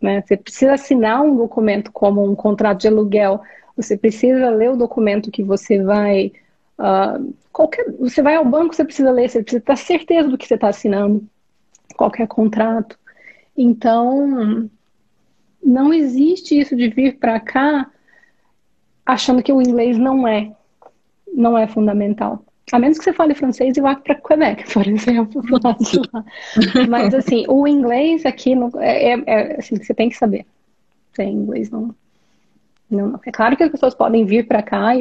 né? 0.00 0.22
Você 0.22 0.36
precisa 0.36 0.74
assinar 0.74 1.22
um 1.22 1.36
documento 1.36 1.90
como 1.92 2.24
um 2.24 2.34
contrato 2.34 2.80
de 2.80 2.88
aluguel. 2.88 3.40
Você 3.76 3.96
precisa 3.96 4.50
ler 4.50 4.70
o 4.70 4.76
documento 4.76 5.30
que 5.30 5.42
você 5.42 5.82
vai. 5.82 6.32
Uh, 6.78 7.34
qualquer, 7.52 7.90
você 7.92 8.20
vai 8.20 8.34
ao 8.34 8.44
banco, 8.44 8.74
você 8.74 8.84
precisa 8.84 9.10
ler, 9.10 9.28
você 9.28 9.42
precisa 9.42 9.62
ter 9.62 9.76
certeza 9.76 10.28
do 10.28 10.36
que 10.36 10.46
você 10.46 10.54
está 10.54 10.68
assinando, 10.68 11.24
qualquer 11.96 12.26
contrato. 12.26 12.98
Então, 13.56 14.68
não 15.62 15.92
existe 15.92 16.58
isso 16.58 16.74
de 16.74 16.88
vir 16.88 17.18
para 17.18 17.38
cá 17.38 17.90
achando 19.04 19.42
que 19.42 19.52
o 19.52 19.60
inglês 19.60 19.98
não 19.98 20.26
é, 20.26 20.52
não 21.32 21.56
é 21.56 21.66
fundamental. 21.66 22.44
A 22.72 22.78
menos 22.78 22.96
que 22.96 23.04
você 23.04 23.12
fale 23.12 23.34
francês 23.34 23.76
e 23.76 23.80
vá 23.82 23.94
para 23.94 24.14
Quebec, 24.14 24.64
por 24.72 24.88
exemplo. 24.88 25.42
Mas, 26.88 27.14
assim, 27.14 27.44
o 27.46 27.68
inglês 27.68 28.24
aqui 28.24 28.54
no, 28.54 28.70
é, 28.80 29.12
é, 29.12 29.22
é, 29.26 29.56
assim, 29.58 29.76
você 29.76 29.92
tem 29.92 30.08
que 30.08 30.16
saber. 30.16 30.46
Sem 31.12 31.34
inglês 31.34 31.70
não, 31.70 31.94
não. 32.90 33.20
É 33.26 33.30
claro 33.30 33.56
que 33.56 33.62
as 33.62 33.70
pessoas 33.70 33.94
podem 33.94 34.24
vir 34.24 34.46
para 34.46 34.62
cá 34.62 34.92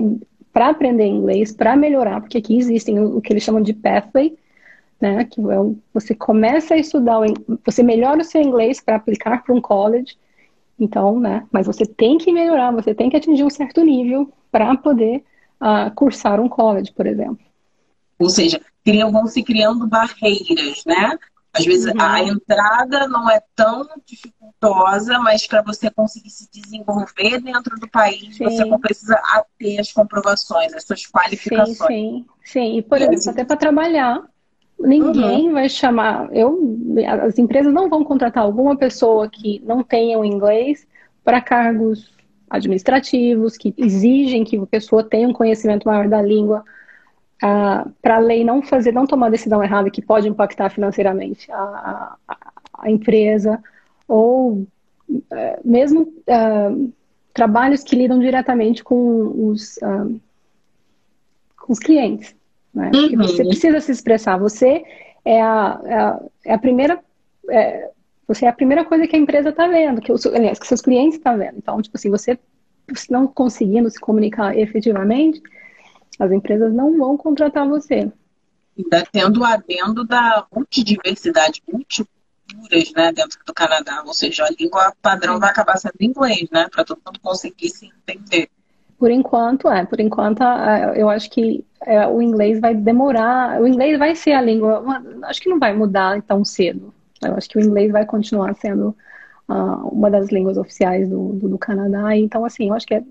para 0.52 0.68
aprender 0.68 1.06
inglês, 1.06 1.54
para 1.54 1.78
melhorar, 1.78 2.20
porque 2.20 2.38
aqui 2.38 2.58
existem 2.58 3.00
o, 3.00 3.18
o, 3.18 3.22
que 3.22 3.32
eles 3.32 3.44
chamam 3.44 3.62
de 3.62 3.74
pathway, 3.74 4.38
né? 5.00 5.24
Que 5.24 5.40
é 5.40 5.56
você 5.94 6.14
começa 6.14 6.74
a 6.74 6.78
estudar, 6.78 7.20
você 7.66 7.82
melhora 7.82 8.20
o 8.20 8.26
seu 8.26 8.42
inglês 8.42 8.82
para 8.82 8.98
aplicar 8.98 9.44
para 9.44 9.56
um 9.56 9.62
college. 9.62 10.18
Então, 10.78 11.20
né? 11.20 11.48
Mas 11.52 11.68
você 11.68 11.86
tem 11.86 12.18
que 12.18 12.34
melhorar, 12.34 12.72
você 12.72 12.94
tem 12.94 13.10
que 13.10 13.16
atingir 13.16 13.46
um 13.46 13.50
certo 13.50 13.82
nível 13.86 14.30
para 14.52 14.76
poder 14.76 15.24
uh, 15.62 15.94
cursar 15.96 16.42
um 16.42 16.50
college, 16.50 16.92
por 16.92 17.08
exemplo. 17.08 17.51
Ou 18.22 18.30
seja, 18.30 18.62
criam, 18.84 19.12
vão 19.12 19.28
se 19.28 19.44
criando 19.44 19.88
barreiras, 19.88 20.84
né? 20.86 21.18
Às 21.54 21.66
vezes 21.66 21.86
uhum. 21.86 22.00
a 22.00 22.24
entrada 22.24 23.08
não 23.10 23.30
é 23.30 23.42
tão 23.56 23.86
dificultosa, 24.06 25.20
mas 25.20 25.46
para 25.46 25.62
você 25.62 25.90
conseguir 25.90 26.30
se 26.30 26.50
desenvolver 26.50 27.42
dentro 27.42 27.78
do 27.78 27.90
país, 27.90 28.38
sim. 28.38 28.46
você 28.46 28.66
precisa 28.78 29.22
ter 29.60 29.80
as 29.80 29.92
comprovações, 29.92 30.74
as 30.74 30.86
suas 30.86 31.06
qualificações. 31.06 31.78
Sim, 31.78 31.86
sim. 31.88 32.26
sim. 32.46 32.78
E, 32.78 32.82
por 32.82 33.02
exemplo, 33.02 33.32
até 33.32 33.44
para 33.44 33.58
trabalhar, 33.58 34.24
ninguém 34.80 35.48
uhum. 35.48 35.54
vai 35.54 35.68
chamar. 35.68 36.30
Eu, 36.34 36.58
as 37.28 37.38
empresas 37.38 37.74
não 37.74 37.90
vão 37.90 38.02
contratar 38.04 38.44
alguma 38.44 38.78
pessoa 38.78 39.30
que 39.30 39.62
não 39.66 39.84
tenha 39.84 40.18
o 40.18 40.24
inglês 40.24 40.88
para 41.22 41.42
cargos 41.42 42.14
administrativos, 42.50 43.58
que 43.58 43.74
exigem 43.78 44.46
que 44.46 44.58
a 44.58 44.66
pessoa 44.66 45.04
tenha 45.04 45.28
um 45.28 45.34
conhecimento 45.34 45.86
maior 45.86 46.08
da 46.08 46.22
língua 46.22 46.64
para 47.42 48.16
a 48.16 48.20
lei 48.20 48.44
não 48.44 48.62
fazer, 48.62 48.92
não 48.92 49.08
tomar 49.08 49.32
decisão 49.32 49.64
errada 49.64 49.90
que 49.90 50.02
pode 50.02 50.28
impactar 50.28 50.70
financeiramente 50.70 51.52
a, 51.52 52.16
a, 52.28 52.38
a 52.74 52.92
empresa, 52.92 53.62
ou 54.08 54.68
é, 55.32 55.60
mesmo 55.66 56.02
uh, 56.02 56.94
trabalhos 57.34 57.84
que 57.84 57.96
lidam 57.96 58.20
diretamente 58.20 58.84
com 58.84 59.48
os, 59.48 59.78
uh, 59.78 60.22
com 61.58 61.74
os 61.74 61.80
clientes. 61.80 62.36
Né? 62.74 62.92
Uhum. 62.94 63.18
você 63.18 63.44
precisa 63.44 63.80
se 63.80 63.92
expressar. 63.92 64.38
Você 64.38 64.84
é 65.26 65.42
a, 65.42 65.82
é 65.86 65.94
a, 65.96 66.22
é 66.46 66.54
a 66.54 66.58
primeira. 66.60 67.00
É, 67.50 67.90
você 68.28 68.46
é 68.46 68.50
a 68.50 68.54
primeira 68.54 68.86
coisa 68.86 69.08
que 69.08 69.16
a 69.16 69.20
empresa 69.20 69.50
está 69.50 69.68
vendo, 69.68 70.00
que, 70.00 70.12
os, 70.12 70.26
aliás, 70.26 70.58
que 70.58 70.68
seus 70.68 70.82
clientes 70.82 71.18
estão 71.18 71.38
vendo. 71.38 71.58
Então, 71.58 71.82
tipo 71.82 71.98
assim, 71.98 72.10
você 72.10 72.40
não 73.10 73.28
conseguindo 73.28 73.90
se 73.90 74.00
comunicar 74.00 74.58
efetivamente, 74.58 75.42
as 76.22 76.32
empresas 76.32 76.72
não 76.72 76.96
vão 76.98 77.18
contratar 77.18 77.68
você. 77.68 78.12
Ainda 78.78 79.08
tendo 79.12 79.42
o 79.42 79.44
adendo 79.44 80.06
da 80.06 80.46
multidiversidade, 80.56 81.64
multiculturas, 81.68 82.94
né, 82.96 83.12
dentro 83.12 83.40
do 83.44 83.54
Canadá. 83.54 84.04
Ou 84.06 84.14
seja, 84.14 84.46
a 84.46 84.52
língua 84.52 84.94
padrão 85.02 85.40
vai 85.40 85.50
acabar 85.50 85.78
sendo 85.78 85.96
inglês, 86.00 86.48
né, 86.52 86.68
para 86.70 86.86
todo 86.86 87.02
mundo 87.04 87.20
conseguir 87.22 87.70
se 87.70 87.88
entender. 88.08 88.50
Por 89.00 89.10
enquanto, 89.10 89.68
é. 89.68 89.84
Por 89.84 90.00
enquanto, 90.00 90.44
eu 90.96 91.10
acho 91.10 91.28
que 91.32 91.66
é, 91.82 92.06
o 92.06 92.22
inglês 92.22 92.60
vai 92.60 92.76
demorar. 92.76 93.60
O 93.60 93.68
inglês 93.68 93.98
vai 93.98 94.16
ser 94.16 94.34
a 94.34 94.42
língua. 94.42 94.84
Acho 95.24 95.42
que 95.42 95.50
não 95.50 95.58
vai 95.58 95.74
mudar 95.74 96.22
tão 96.22 96.46
cedo. 96.46 96.94
Eu 97.20 97.36
acho 97.36 97.50
que 97.50 97.58
o 97.58 97.62
inglês 97.62 97.92
vai 97.92 98.06
continuar 98.06 98.54
sendo 98.54 98.96
uh, 99.50 99.88
uma 99.92 100.12
das 100.12 100.30
línguas 100.30 100.56
oficiais 100.56 101.10
do, 101.10 101.34
do, 101.34 101.50
do, 101.50 101.58
Canadá. 101.58 102.16
Então, 102.16 102.46
assim, 102.46 102.70
eu 102.70 102.76
acho 102.76 102.86
que 102.86 102.94
é 102.94 103.04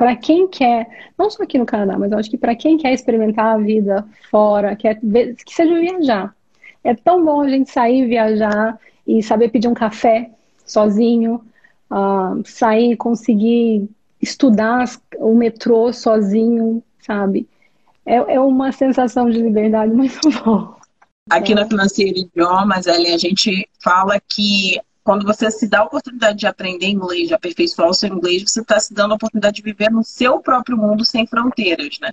para 0.00 0.16
quem 0.16 0.48
quer, 0.48 0.88
não 1.18 1.28
só 1.28 1.42
aqui 1.42 1.58
no 1.58 1.66
Canadá, 1.66 1.98
mas 1.98 2.10
eu 2.10 2.16
acho 2.16 2.30
que 2.30 2.38
para 2.38 2.56
quem 2.56 2.78
quer 2.78 2.90
experimentar 2.94 3.54
a 3.54 3.58
vida 3.58 4.02
fora, 4.30 4.74
quer 4.74 4.98
ver, 5.02 5.36
que 5.44 5.54
seja 5.54 5.78
viajar. 5.78 6.34
É 6.82 6.94
tão 6.94 7.22
bom 7.22 7.42
a 7.42 7.48
gente 7.50 7.70
sair, 7.70 8.08
viajar 8.08 8.78
e 9.06 9.22
saber 9.22 9.50
pedir 9.50 9.68
um 9.68 9.74
café 9.74 10.30
sozinho, 10.64 11.44
uh, 11.90 12.42
sair, 12.46 12.96
conseguir 12.96 13.90
estudar 14.22 14.86
o 15.18 15.34
metrô 15.34 15.92
sozinho, 15.92 16.82
sabe? 17.00 17.46
É, 18.06 18.14
é 18.36 18.40
uma 18.40 18.72
sensação 18.72 19.28
de 19.28 19.36
liberdade 19.42 19.92
muito 19.92 20.18
boa. 20.42 20.76
Aqui 21.28 21.54
na 21.54 21.66
Financeira 21.66 22.18
Idiomas, 22.18 22.86
a 22.86 22.96
gente 23.18 23.68
fala 23.84 24.18
que 24.18 24.80
quando 25.10 25.26
você 25.26 25.50
se 25.50 25.66
dá 25.66 25.80
a 25.80 25.86
oportunidade 25.86 26.38
de 26.38 26.46
aprender 26.46 26.86
inglês, 26.86 27.26
de 27.26 27.34
aperfeiçoar 27.34 27.88
o 27.88 27.92
seu 27.92 28.08
inglês, 28.08 28.44
você 28.46 28.60
está 28.60 28.78
se 28.78 28.94
dando 28.94 29.10
a 29.10 29.14
oportunidade 29.16 29.56
de 29.56 29.62
viver 29.62 29.90
no 29.90 30.04
seu 30.04 30.38
próprio 30.38 30.76
mundo 30.76 31.04
sem 31.04 31.26
fronteiras, 31.26 31.98
né? 32.00 32.12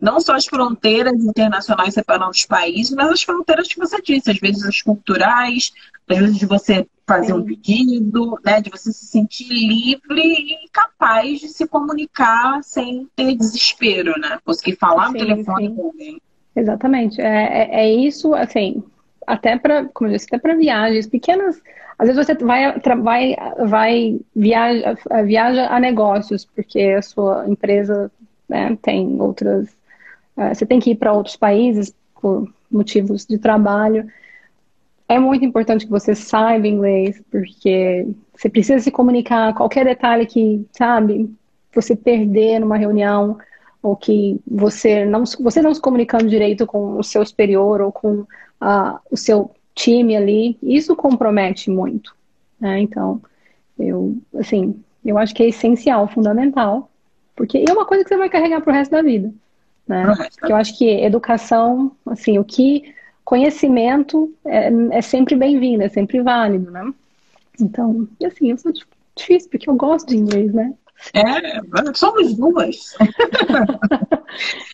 Não 0.00 0.20
só 0.20 0.36
as 0.36 0.46
fronteiras 0.46 1.24
internacionais 1.24 1.94
separando 1.94 2.30
os 2.30 2.46
países, 2.46 2.94
mas 2.94 3.10
as 3.10 3.22
fronteiras 3.24 3.66
que 3.66 3.80
você 3.80 4.00
disse, 4.00 4.30
às 4.30 4.38
vezes 4.38 4.64
as 4.64 4.80
culturais, 4.80 5.72
às 6.08 6.18
vezes 6.18 6.36
de 6.36 6.46
você 6.46 6.86
fazer 7.04 7.32
um 7.32 7.44
pedido, 7.44 8.38
né? 8.44 8.60
De 8.60 8.70
você 8.70 8.92
se 8.92 9.06
sentir 9.06 9.48
livre 9.48 10.22
e 10.22 10.68
capaz 10.70 11.40
de 11.40 11.48
se 11.48 11.66
comunicar 11.66 12.62
sem 12.62 13.08
ter 13.16 13.34
desespero, 13.34 14.12
né? 14.20 14.38
Conseguir 14.44 14.76
falar 14.76 15.06
sim, 15.06 15.14
no 15.14 15.18
telefone 15.18 15.66
sim. 15.66 15.74
com 15.74 15.86
alguém. 15.86 16.22
Exatamente. 16.54 17.20
É, 17.20 17.26
é, 17.26 17.86
é 17.86 17.92
isso, 17.92 18.34
assim, 18.34 18.84
até 19.26 19.58
para, 19.58 19.86
como 19.86 20.10
eu 20.10 20.14
disse, 20.14 20.26
até 20.26 20.38
para 20.38 20.54
viagens 20.54 21.06
pequenas 21.06 21.60
às 21.98 22.08
vezes 22.08 22.26
você 22.26 22.34
vai, 22.44 22.78
vai, 22.98 23.36
vai 23.66 24.20
viaja, 24.34 24.96
viaja 25.24 25.66
a 25.68 25.80
negócios, 25.80 26.44
porque 26.44 26.80
a 26.80 27.02
sua 27.02 27.48
empresa 27.48 28.10
né, 28.48 28.76
tem 28.82 29.20
outras. 29.20 29.68
Uh, 30.36 30.54
você 30.54 30.66
tem 30.66 30.78
que 30.78 30.90
ir 30.90 30.96
para 30.96 31.12
outros 31.12 31.36
países 31.36 31.94
por 32.20 32.46
motivos 32.70 33.24
de 33.24 33.38
trabalho. 33.38 34.06
É 35.08 35.18
muito 35.18 35.44
importante 35.44 35.86
que 35.86 35.90
você 35.90 36.14
saiba 36.14 36.66
inglês, 36.66 37.22
porque 37.30 38.06
você 38.34 38.50
precisa 38.50 38.78
se 38.80 38.90
comunicar. 38.90 39.54
Qualquer 39.54 39.86
detalhe 39.86 40.26
que, 40.26 40.66
sabe, 40.72 41.30
você 41.74 41.96
perder 41.96 42.58
numa 42.58 42.76
reunião, 42.76 43.38
ou 43.86 43.94
que 43.94 44.40
você 44.44 45.04
não, 45.04 45.22
você 45.38 45.62
não 45.62 45.72
se 45.72 45.80
comunicando 45.80 46.26
direito 46.26 46.66
com 46.66 46.98
o 46.98 47.04
seu 47.04 47.24
superior 47.24 47.80
ou 47.80 47.92
com 47.92 48.22
uh, 48.60 48.98
o 49.08 49.16
seu 49.16 49.52
time 49.76 50.16
ali, 50.16 50.58
isso 50.60 50.96
compromete 50.96 51.70
muito, 51.70 52.12
né? 52.58 52.80
Então, 52.80 53.22
eu, 53.78 54.16
assim, 54.36 54.82
eu 55.04 55.16
acho 55.16 55.32
que 55.32 55.44
é 55.44 55.48
essencial, 55.48 56.08
fundamental, 56.08 56.90
porque 57.36 57.64
é 57.68 57.72
uma 57.72 57.86
coisa 57.86 58.02
que 58.02 58.08
você 58.08 58.16
vai 58.16 58.28
carregar 58.28 58.60
pro 58.60 58.72
resto 58.72 58.90
da 58.90 59.02
vida, 59.02 59.32
né? 59.86 60.04
Porque 60.36 60.52
eu 60.52 60.56
acho 60.56 60.76
que 60.76 60.90
educação, 61.04 61.92
assim, 62.06 62.40
o 62.40 62.44
que 62.44 62.92
conhecimento 63.24 64.34
é, 64.44 64.68
é 64.90 65.00
sempre 65.00 65.36
bem-vindo, 65.36 65.84
é 65.84 65.88
sempre 65.88 66.20
válido, 66.22 66.72
né? 66.72 66.92
Então, 67.60 68.08
assim, 68.24 68.50
eu 68.50 68.58
sou 68.58 68.72
difícil 69.14 69.48
porque 69.48 69.70
eu 69.70 69.76
gosto 69.76 70.08
de 70.08 70.16
inglês, 70.16 70.52
né? 70.52 70.74
É, 71.12 71.94
somos 71.94 72.34
duas. 72.34 72.94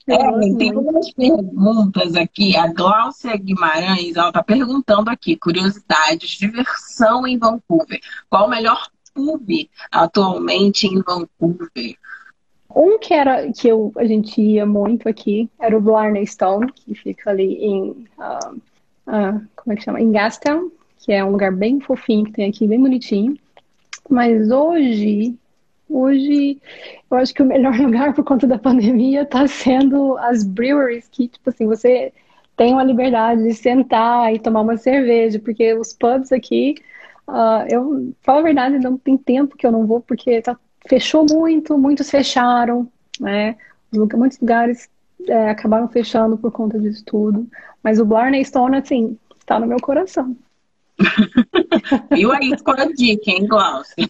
é, 0.07 0.17
tem 0.57 0.77
umas 0.77 1.13
perguntas 1.13 2.17
aqui. 2.17 2.57
A 2.57 2.67
Gláucia 2.69 3.37
Guimarães 3.37 4.17
está 4.17 4.43
perguntando 4.43 5.11
aqui: 5.11 5.37
curiosidades, 5.37 6.31
diversão 6.31 7.27
em 7.27 7.39
Vancouver. 7.39 8.01
Qual 8.29 8.47
o 8.47 8.51
melhor 8.51 8.89
pub 9.15 9.69
atualmente 9.91 10.87
em 10.87 11.03
Vancouver? 11.03 11.97
Um 12.75 12.99
que 12.99 13.13
era 13.13 13.53
que 13.53 13.69
eu, 13.69 13.93
a 13.97 14.05
gente 14.05 14.41
ia 14.41 14.65
muito 14.65 15.09
aqui 15.09 15.51
era 15.61 15.77
o 15.77 15.81
Blarney 15.81 16.27
Stone, 16.27 16.73
que 16.73 16.95
fica 16.95 17.31
ali 17.31 17.55
em 17.63 17.91
uh, 18.19 18.55
uh, 19.07 19.47
como 19.55 19.73
é 19.73 19.77
que 19.77 19.83
chama? 19.83 20.01
Em 20.01 20.11
Gastown, 20.11 20.71
que 20.99 21.13
é 21.13 21.23
um 21.23 21.33
lugar 21.33 21.53
bem 21.53 21.81
fofinho 21.81 22.25
que 22.25 22.33
tem 22.33 22.49
aqui, 22.49 22.67
bem 22.67 22.81
bonitinho. 22.81 23.37
Mas 24.09 24.51
hoje, 24.51 25.37
hoje, 25.97 26.61
eu 27.11 27.17
acho 27.17 27.35
que 27.35 27.43
o 27.43 27.47
melhor 27.47 27.75
lugar 27.81 28.15
por 28.15 28.25
conta 28.25 28.47
da 28.47 28.59
pandemia 28.59 29.23
está 29.23 29.47
sendo 29.47 30.17
as 30.19 30.43
breweries, 30.45 31.09
que, 31.09 31.29
tipo 31.29 31.51
assim, 31.51 31.67
você 31.67 32.13
tem 32.57 32.73
uma 32.73 32.85
liberdade 32.85 33.43
de 33.43 33.55
sentar 33.55 34.33
e 34.35 34.39
tomar 34.39 34.61
uma 34.61 34.77
cerveja, 34.77 35.39
porque 35.39 35.75
os 35.75 35.93
pubs 35.93 36.33
aqui, 36.33 36.75
uh, 37.29 37.67
eu 37.69 38.15
falo 38.23 38.41
a 38.41 38.43
verdade, 38.43 38.79
não 38.79 38.99
tem 38.99 39.17
tempo 39.17 39.57
que 39.57 39.67
eu 39.67 39.73
não 39.73 39.87
vou, 39.87 40.01
porque 40.01 40.43
tá, 40.43 40.57
fechou 40.89 41.27
muito, 41.29 41.79
muitos 41.79 42.11
fecharam, 42.11 42.89
né? 43.21 43.57
Muitos 43.93 44.39
lugares 44.41 44.89
é, 45.29 45.51
acabaram 45.51 45.89
fechando 45.89 46.37
por 46.39 46.51
conta 46.51 46.79
disso 46.79 47.05
tudo. 47.05 47.47
Mas 47.83 47.99
o 48.01 48.05
Blarney 48.05 48.45
Stone, 48.45 48.77
assim, 48.77 49.19
está 49.39 49.59
no 49.59 49.67
meu 49.67 49.79
coração. 49.81 50.37
Viu 52.13 52.33
aí 52.33 52.51
ficou 52.57 52.75
a 52.75 52.85
dica, 52.85 53.31
hein, 53.31 53.47
Glaucia? 53.47 54.09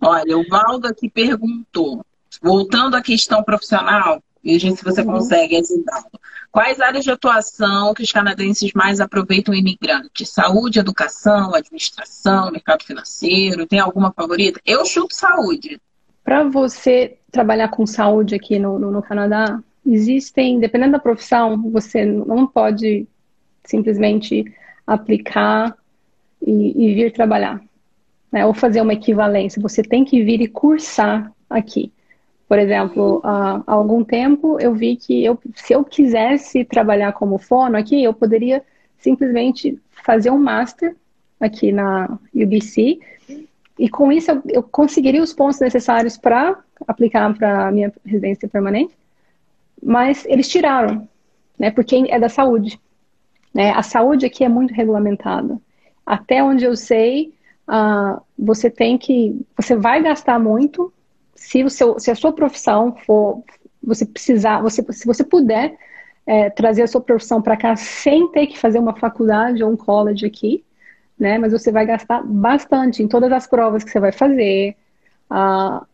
Olha, 0.00 0.38
o 0.38 0.48
Valdo 0.48 0.88
aqui 0.88 1.08
perguntou, 1.08 2.04
voltando 2.42 2.96
à 2.96 3.02
questão 3.02 3.42
profissional, 3.42 4.22
veja 4.42 4.74
se 4.74 4.84
você 4.84 5.02
uhum. 5.02 5.12
consegue 5.12 5.56
ajudá 5.56 6.04
Quais 6.50 6.80
áreas 6.80 7.04
de 7.04 7.12
atuação 7.12 7.94
que 7.94 8.02
os 8.02 8.10
canadenses 8.10 8.72
mais 8.72 9.00
aproveitam 9.00 9.54
imigrantes? 9.54 10.30
Saúde, 10.30 10.80
educação, 10.80 11.54
administração, 11.54 12.50
mercado 12.50 12.82
financeiro? 12.82 13.66
Tem 13.66 13.78
alguma 13.78 14.12
favorita? 14.12 14.60
Eu 14.66 14.84
chuto 14.84 15.14
saúde. 15.14 15.80
Para 16.24 16.42
você 16.44 17.18
trabalhar 17.30 17.68
com 17.68 17.86
saúde 17.86 18.34
aqui 18.34 18.58
no, 18.58 18.80
no, 18.80 18.90
no 18.90 19.00
Canadá, 19.00 19.62
existem, 19.86 20.58
dependendo 20.58 20.92
da 20.92 20.98
profissão, 20.98 21.70
você 21.70 22.04
não 22.04 22.48
pode 22.48 23.06
simplesmente 23.64 24.44
aplicar 24.84 25.76
e, 26.46 26.86
e 26.86 26.94
vir 26.94 27.12
trabalhar, 27.12 27.60
né? 28.30 28.44
ou 28.46 28.54
fazer 28.54 28.80
uma 28.80 28.92
equivalência. 28.92 29.62
Você 29.62 29.82
tem 29.82 30.04
que 30.04 30.22
vir 30.22 30.40
e 30.40 30.48
cursar 30.48 31.32
aqui. 31.48 31.92
Por 32.48 32.58
exemplo, 32.58 33.20
há 33.22 33.62
algum 33.66 34.02
tempo 34.02 34.58
eu 34.60 34.74
vi 34.74 34.96
que 34.96 35.24
eu, 35.24 35.38
se 35.54 35.72
eu 35.72 35.84
quisesse 35.84 36.64
trabalhar 36.64 37.12
como 37.12 37.38
fono 37.38 37.76
aqui, 37.76 38.02
eu 38.02 38.12
poderia 38.12 38.62
simplesmente 38.98 39.78
fazer 39.90 40.30
um 40.30 40.38
master 40.38 40.96
aqui 41.38 41.70
na 41.70 42.18
UBC 42.34 42.98
e 43.78 43.88
com 43.88 44.10
isso 44.10 44.30
eu, 44.30 44.42
eu 44.48 44.62
conseguiria 44.62 45.22
os 45.22 45.32
pontos 45.32 45.60
necessários 45.60 46.18
para 46.18 46.58
aplicar 46.86 47.32
para 47.34 47.68
a 47.68 47.72
minha 47.72 47.92
residência 48.04 48.48
permanente, 48.48 48.94
mas 49.82 50.26
eles 50.26 50.48
tiraram, 50.48 51.08
né, 51.58 51.70
porque 51.70 52.04
é 52.08 52.18
da 52.18 52.28
saúde. 52.28 52.80
Né? 53.54 53.70
A 53.70 53.82
saúde 53.82 54.26
aqui 54.26 54.44
é 54.44 54.48
muito 54.48 54.74
regulamentada. 54.74 55.58
Até 56.04 56.42
onde 56.42 56.64
eu 56.64 56.76
sei, 56.76 57.34
uh, 57.68 58.20
você 58.38 58.70
tem 58.70 58.98
que, 58.98 59.40
você 59.56 59.76
vai 59.76 60.02
gastar 60.02 60.38
muito 60.38 60.92
se, 61.34 61.64
o 61.64 61.70
seu, 61.70 61.98
se 61.98 62.10
a 62.10 62.14
sua 62.14 62.32
profissão 62.32 62.96
for, 63.06 63.42
você 63.82 64.04
precisar, 64.04 64.60
você, 64.60 64.84
se 64.92 65.06
você 65.06 65.24
puder 65.24 65.76
é, 66.26 66.50
trazer 66.50 66.82
a 66.82 66.86
sua 66.86 67.00
profissão 67.00 67.40
para 67.40 67.56
cá 67.56 67.74
sem 67.76 68.30
ter 68.30 68.46
que 68.46 68.58
fazer 68.58 68.78
uma 68.78 68.94
faculdade 68.94 69.64
ou 69.64 69.70
um 69.70 69.76
college 69.76 70.26
aqui, 70.26 70.64
né? 71.18 71.38
Mas 71.38 71.52
você 71.52 71.72
vai 71.72 71.84
gastar 71.86 72.22
bastante 72.22 73.02
em 73.02 73.08
todas 73.08 73.32
as 73.32 73.46
provas 73.46 73.82
que 73.82 73.90
você 73.90 74.00
vai 74.00 74.12
fazer. 74.12 74.76
Uh, 75.30 75.84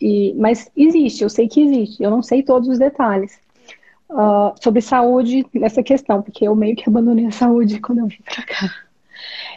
e, 0.00 0.34
mas 0.34 0.70
existe, 0.76 1.22
eu 1.22 1.30
sei 1.30 1.48
que 1.48 1.62
existe, 1.62 2.02
eu 2.02 2.10
não 2.10 2.22
sei 2.22 2.42
todos 2.42 2.68
os 2.68 2.78
detalhes. 2.78 3.38
Uh, 4.10 4.54
sobre 4.62 4.80
saúde 4.80 5.46
nessa 5.54 5.82
questão, 5.82 6.22
porque 6.22 6.46
eu 6.46 6.54
meio 6.54 6.76
que 6.76 6.88
abandonei 6.88 7.26
a 7.26 7.30
saúde 7.30 7.80
quando 7.80 7.98
eu 7.98 8.06
vim 8.06 8.20
para 8.24 8.42
cá. 8.44 8.70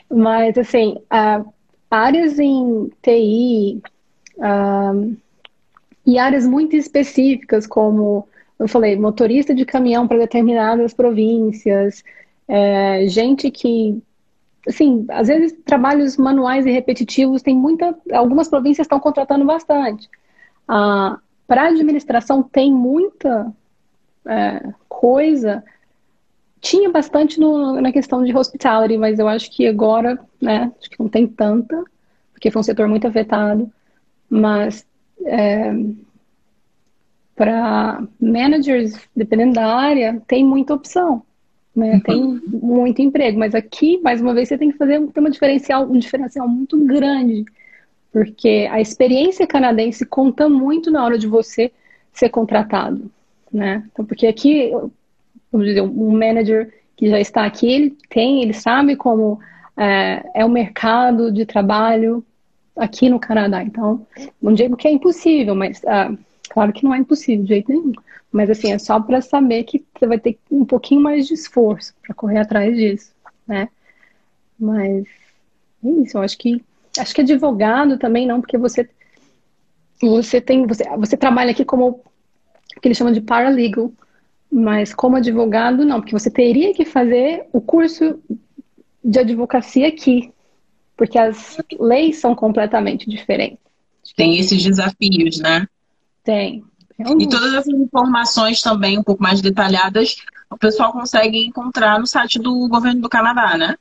Mas, 0.09 0.57
assim, 0.57 0.97
uh, 1.11 1.53
áreas 1.89 2.39
em 2.39 2.91
TI, 3.01 3.81
e 6.05 6.17
áreas 6.17 6.47
muito 6.47 6.75
específicas, 6.75 7.67
como 7.67 8.27
eu 8.59 8.67
falei, 8.67 8.95
motorista 8.95 9.53
de 9.53 9.65
caminhão 9.65 10.07
para 10.07 10.17
determinadas 10.17 10.93
províncias, 10.93 12.03
é, 12.47 13.05
gente 13.07 13.51
que, 13.51 14.01
assim, 14.67 15.05
às 15.09 15.27
vezes 15.27 15.51
trabalhos 15.65 16.17
manuais 16.17 16.65
e 16.65 16.71
repetitivos, 16.71 17.41
tem 17.41 17.55
muita, 17.55 17.95
algumas 18.13 18.47
províncias 18.47 18.85
estão 18.85 18.99
contratando 18.99 19.45
bastante. 19.45 20.09
Ah, 20.67 21.19
para 21.45 21.67
administração 21.67 22.41
tem 22.41 22.73
muita 22.73 23.53
é, 24.25 24.73
coisa, 24.89 25.63
tinha 26.67 26.89
bastante 26.89 27.39
no, 27.39 27.80
na 27.80 27.93
questão 27.93 28.23
de 28.23 28.36
hospitality, 28.36 28.97
mas 28.97 29.19
eu 29.19 29.27
acho 29.27 29.49
que 29.49 29.65
agora, 29.65 30.19
né, 30.41 30.69
acho 30.77 30.89
que 30.89 30.99
não 30.99 31.08
tem 31.08 31.25
tanta, 31.25 31.82
porque 32.34 32.51
foi 32.51 32.60
um 32.60 32.63
setor 32.63 32.89
muito 32.89 33.08
afetado, 33.08 33.71
mas 34.30 34.86
é, 35.25 35.71
para 37.34 38.03
managers, 38.19 38.93
dependendo 39.15 39.53
da 39.53 39.73
área, 39.73 40.21
tem 40.27 40.43
muita 40.43 40.73
opção, 40.73 41.23
né? 41.73 41.93
Uhum. 41.93 41.99
Tem 42.01 42.41
muito 42.51 43.01
emprego, 43.01 43.39
mas 43.39 43.56
aqui, 43.56 43.97
mais 44.01 44.19
uma 44.19 44.34
vez, 44.34 44.49
você 44.49 44.58
tem 44.58 44.69
que 44.69 44.77
fazer 44.77 44.99
tem 44.99 45.23
uma 45.23 45.32
diferencial, 45.32 45.89
um 45.89 45.97
diferencial 45.97 46.49
muito 46.49 46.77
grande, 46.86 47.45
porque 48.12 48.67
a 48.69 48.82
experiência 48.82 49.47
canadense 49.47 50.06
conta 50.06 50.49
muito 50.49 50.91
na 50.91 51.06
hora 51.06 51.17
de 51.17 51.27
você 51.27 51.71
ser 52.12 52.27
contratado, 52.27 53.10
né? 53.53 53.88
Então, 53.89 54.03
porque 54.03 54.27
aqui, 54.27 54.71
vamos 55.51 55.67
dizer, 55.67 55.81
um 55.81 56.12
manager 56.12 56.73
que 56.95 57.10
já 57.10 57.19
está 57.19 57.45
aqui, 57.45 57.67
ele 57.71 57.97
tem, 58.10 58.41
ele 58.41 58.53
sabe 58.53 58.95
como 58.95 59.39
é, 59.77 60.23
é 60.33 60.45
o 60.45 60.49
mercado 60.49 61.31
de 61.31 61.45
trabalho 61.45 62.25
aqui 62.75 63.10
no 63.10 63.19
Canadá. 63.19 63.63
Então, 63.63 64.05
não 64.41 64.53
digo 64.53 64.75
que 64.75 64.88
é 64.88 64.91
impossível, 64.91 65.55
mas 65.55 65.79
uh, 65.83 66.17
claro 66.49 66.73
que 66.73 66.83
não 66.83 66.93
é 66.93 66.97
impossível 66.97 67.43
de 67.43 67.49
jeito 67.49 67.71
nenhum. 67.71 67.93
Mas 68.31 68.49
assim, 68.49 68.71
é 68.71 68.77
só 68.77 68.99
para 68.99 69.21
saber 69.21 69.63
que 69.63 69.83
você 69.93 70.05
vai 70.05 70.19
ter 70.19 70.38
um 70.51 70.65
pouquinho 70.65 71.01
mais 71.01 71.27
de 71.27 71.33
esforço 71.33 71.93
para 72.01 72.13
correr 72.13 72.39
atrás 72.39 72.75
disso, 72.75 73.12
né? 73.47 73.69
Mas 74.60 75.05
é 75.83 75.89
isso, 75.89 76.17
eu 76.17 76.21
acho 76.21 76.38
que 76.38 76.63
acho 76.99 77.13
que 77.13 77.21
advogado 77.21 77.97
também 77.97 78.25
não, 78.25 78.41
porque 78.41 78.57
você 78.57 78.89
você 80.01 80.41
tem 80.41 80.65
você, 80.65 80.83
você 80.97 81.15
trabalha 81.15 81.51
aqui 81.51 81.63
como 81.63 81.88
o 82.75 82.81
que 82.81 82.88
eles 82.88 82.97
chamam 82.97 83.13
de 83.13 83.21
paralegal, 83.21 83.91
mas 84.51 84.93
como 84.93 85.17
advogado 85.17 85.86
não, 85.86 85.99
porque 85.99 86.17
você 86.17 86.29
teria 86.29 86.73
que 86.73 86.86
fazer 86.86 87.45
o 87.51 87.62
curso 87.62 88.19
de 89.03 89.19
advocacia 89.19 89.88
aqui, 89.88 90.33
porque 90.95 91.17
as 91.17 91.57
leis 91.79 92.17
são 92.17 92.33
completamente 92.33 93.10
diferentes. 93.10 93.60
Tem 94.15 94.39
esses 94.39 94.63
desafios, 94.63 95.39
né? 95.39 95.67
Tem. 96.23 96.63
E 96.99 97.29
todas 97.29 97.53
essas 97.53 97.73
informações 97.73 98.62
também, 98.62 98.97
um 98.97 99.03
pouco 99.03 99.21
mais 99.21 99.39
detalhadas, 99.39 100.15
o 100.49 100.57
pessoal 100.57 100.91
consegue 100.91 101.38
encontrar 101.45 101.99
no 101.99 102.07
site 102.07 102.39
do 102.39 102.67
governo 102.67 103.01
do 103.01 103.10
Canadá, 103.10 103.57
né? 103.57 103.75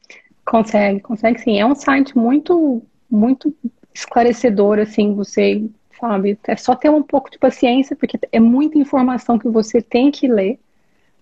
Consegue, 0.44 1.00
consegue 1.00 1.40
sim. 1.40 1.58
É 1.58 1.64
um 1.64 1.74
site 1.74 2.16
muito, 2.16 2.82
muito 3.10 3.54
esclarecedor, 3.94 4.78
assim, 4.78 5.14
você 5.14 5.64
sabe? 6.00 6.38
É 6.46 6.56
só 6.56 6.74
ter 6.74 6.90
um 6.90 7.02
pouco 7.02 7.30
de 7.30 7.38
paciência, 7.38 7.96
porque 7.96 8.18
é 8.30 8.40
muita 8.40 8.78
informação 8.78 9.38
que 9.38 9.48
você 9.48 9.80
tem 9.80 10.10
que 10.10 10.28
ler, 10.28 10.58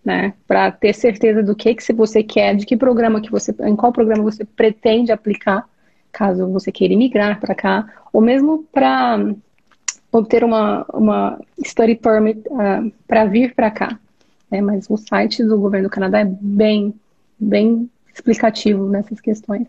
né? 0.04 0.34
Para 0.46 0.70
ter 0.70 0.94
certeza 0.94 1.42
do 1.42 1.54
que, 1.54 1.74
que 1.74 1.92
você 1.92 2.22
quer, 2.22 2.54
de 2.56 2.66
que 2.66 2.76
programa 2.76 3.20
que 3.20 3.30
você, 3.30 3.54
em 3.60 3.76
qual 3.76 3.92
programa 3.92 4.22
você 4.22 4.44
pretende 4.44 5.12
aplicar 5.12 5.68
caso 6.14 6.46
você 6.46 6.70
queira 6.70 6.94
imigrar 6.94 7.40
para 7.40 7.54
cá, 7.54 7.92
ou 8.12 8.22
mesmo 8.22 8.64
para 8.72 9.34
obter 10.12 10.44
uma, 10.44 10.86
uma 10.94 11.40
study 11.62 11.96
permit 11.96 12.40
uh, 12.48 12.90
para 13.06 13.24
vir 13.24 13.52
para 13.52 13.70
cá. 13.70 13.98
É, 14.50 14.60
mas 14.60 14.88
o 14.88 14.96
site 14.96 15.42
do 15.42 15.58
governo 15.58 15.88
do 15.88 15.92
Canadá 15.92 16.20
é 16.20 16.24
bem, 16.24 16.94
bem 17.38 17.90
explicativo 18.14 18.88
nessas 18.88 19.20
questões. 19.20 19.66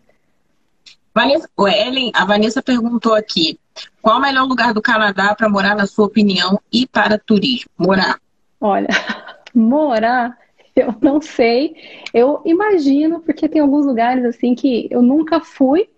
Vanessa, 1.12 1.48
Ellen, 1.58 2.12
a 2.14 2.24
Vanessa 2.24 2.62
perguntou 2.62 3.14
aqui: 3.14 3.58
qual 4.00 4.18
o 4.18 4.20
melhor 4.20 4.46
lugar 4.46 4.72
do 4.72 4.82
Canadá 4.82 5.34
para 5.34 5.48
morar, 5.48 5.74
na 5.74 5.86
sua 5.86 6.06
opinião, 6.06 6.60
e 6.72 6.86
para 6.86 7.18
turismo? 7.18 7.70
Morar. 7.78 8.18
Olha, 8.60 8.88
morar, 9.54 10.36
eu 10.74 10.94
não 11.00 11.20
sei. 11.20 11.76
Eu 12.12 12.42
imagino, 12.44 13.20
porque 13.20 13.48
tem 13.48 13.60
alguns 13.60 13.86
lugares 13.86 14.24
assim 14.24 14.54
que 14.54 14.88
eu 14.90 15.02
nunca 15.02 15.40
fui 15.40 15.88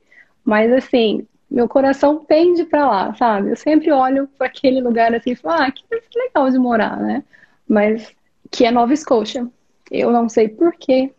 mas 0.48 0.72
assim, 0.72 1.26
meu 1.50 1.68
coração 1.68 2.24
pende 2.24 2.64
para 2.64 2.88
lá, 2.88 3.14
sabe? 3.16 3.50
Eu 3.50 3.56
sempre 3.56 3.92
olho 3.92 4.26
para 4.38 4.46
aquele 4.46 4.80
lugar 4.80 5.14
assim 5.14 5.32
e 5.32 5.36
falo, 5.36 5.62
ah, 5.62 5.70
que, 5.70 5.84
legal 6.16 6.50
de 6.50 6.58
morar, 6.58 6.96
né? 6.96 7.22
Mas 7.68 8.10
que 8.50 8.64
é 8.64 8.70
Nova 8.70 8.94
Escócia. 8.94 9.46
Eu 9.90 10.10
não 10.10 10.26
sei 10.26 10.48
porquê. 10.48 11.12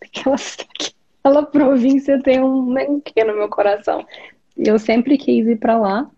Aquela, 0.00 0.36
aquela 1.22 1.42
província 1.44 2.18
tem 2.22 2.42
um 2.42 2.98
quê 3.04 3.24
no 3.24 3.36
meu 3.36 3.50
coração. 3.50 4.06
Eu 4.64 4.78
sempre 4.78 5.16
quis 5.16 5.46
ir 5.46 5.56
para 5.56 5.78
lá. 5.78 6.10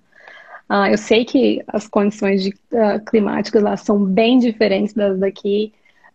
Ah, 0.69 0.91
eu 0.91 0.99
sei 0.99 1.25
que 1.25 1.63
as 1.69 1.87
condições 1.87 2.43
de, 2.43 2.51
uh, 2.51 3.05
climáticas 3.07 3.63
lá 3.63 3.77
são 3.77 4.05
bem 4.05 4.39
diferentes 4.39 4.95
das 4.95 5.19
daqui. 5.19 5.73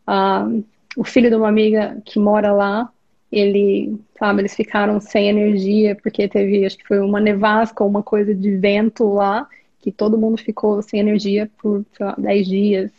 Uh, 0.07 0.63
o 0.95 1.03
filho 1.03 1.29
de 1.29 1.35
uma 1.35 1.47
amiga 1.47 2.01
que 2.03 2.19
mora 2.19 2.51
lá, 2.51 2.89
ele, 3.31 3.99
sabe, 4.17 4.41
eles 4.41 4.55
ficaram 4.55 4.99
sem 4.99 5.27
energia 5.29 5.95
porque 5.95 6.27
teve, 6.27 6.65
acho 6.65 6.77
que 6.77 6.87
foi 6.87 6.99
uma 6.99 7.19
nevasca 7.19 7.83
ou 7.83 7.89
uma 7.89 8.01
coisa 8.01 8.33
de 8.33 8.55
vento 8.57 9.05
lá, 9.13 9.47
que 9.79 9.91
todo 9.91 10.17
mundo 10.17 10.37
ficou 10.37 10.81
sem 10.81 10.99
energia 10.99 11.49
por, 11.57 11.85
sei 11.95 12.05
lá, 12.05 12.15
10 12.17 12.47
dias, 12.47 12.91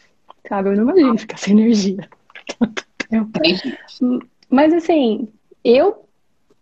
sabe? 0.48 0.70
Eu 0.70 0.76
não 0.76 0.84
imagino 0.84 1.18
ficar 1.18 1.38
sem 1.38 1.58
energia 1.58 2.08
tanto 2.58 2.86
tempo. 3.08 3.40
Mas 4.48 4.72
assim, 4.72 5.28
eu 5.64 6.07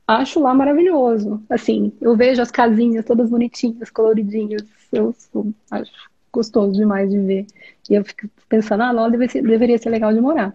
acho 0.07 0.41
lá 0.41 0.55
maravilhoso. 0.55 1.43
Assim, 1.51 1.93
eu 2.01 2.17
vejo 2.17 2.41
as 2.41 2.51
casinhas 2.51 3.05
todas 3.05 3.31
bonitinhas, 3.31 3.91
coloridinhas, 3.91 4.63
eu, 4.93 5.15
eu 5.35 5.55
acho 5.71 5.93
gostoso 6.33 6.73
demais 6.73 7.11
de 7.11 7.19
ver. 7.19 7.47
E 7.91 7.95
eu 7.95 8.05
fico 8.05 8.29
pensando, 8.49 8.83
ah, 8.83 8.93
lá 8.93 9.09
deveria 9.09 9.33
ser, 9.33 9.43
deveria 9.43 9.79
ser 9.79 9.91
legal 9.91 10.13
de 10.13 10.21
morar. 10.21 10.55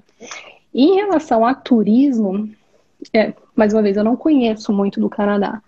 Em 0.73 0.95
relação 0.95 1.45
a 1.45 1.53
turismo, 1.53 2.49
é, 3.13 3.33
mais 3.55 3.73
uma 3.73 3.81
vez, 3.81 3.97
eu 3.97 4.03
não 4.03 4.15
conheço 4.15 4.71
muito 4.71 4.99
do 4.99 5.09
Canadá. 5.09 5.61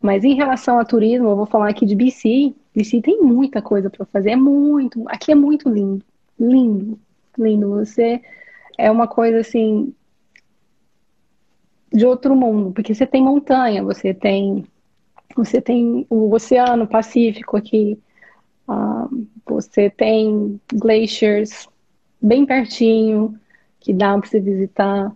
Mas 0.00 0.24
em 0.24 0.34
relação 0.34 0.78
a 0.78 0.84
turismo, 0.84 1.28
eu 1.28 1.36
vou 1.36 1.46
falar 1.46 1.68
aqui 1.68 1.86
de 1.86 1.94
BC. 1.94 2.54
BC 2.74 3.02
tem 3.02 3.22
muita 3.22 3.62
coisa 3.62 3.88
para 3.88 4.04
fazer, 4.06 4.30
é 4.30 4.36
muito. 4.36 5.04
Aqui 5.08 5.30
é 5.30 5.34
muito 5.34 5.68
lindo, 5.68 6.04
lindo, 6.38 6.98
lindo. 7.38 7.70
Você 7.70 8.20
é 8.76 8.90
uma 8.90 9.06
coisa 9.06 9.38
assim 9.38 9.94
de 11.92 12.06
outro 12.06 12.34
mundo, 12.34 12.72
porque 12.72 12.94
você 12.94 13.06
tem 13.06 13.22
montanha, 13.22 13.82
você 13.82 14.14
tem 14.14 14.64
você 15.34 15.60
tem 15.60 16.06
o 16.10 16.34
Oceano 16.34 16.86
Pacífico 16.86 17.56
aqui, 17.56 17.98
uh, 18.68 19.26
você 19.46 19.88
tem 19.88 20.60
glaciers 20.72 21.66
bem 22.20 22.44
pertinho 22.44 23.38
que 23.80 23.92
dá 23.92 24.16
para 24.16 24.28
você 24.28 24.40
visitar. 24.40 25.08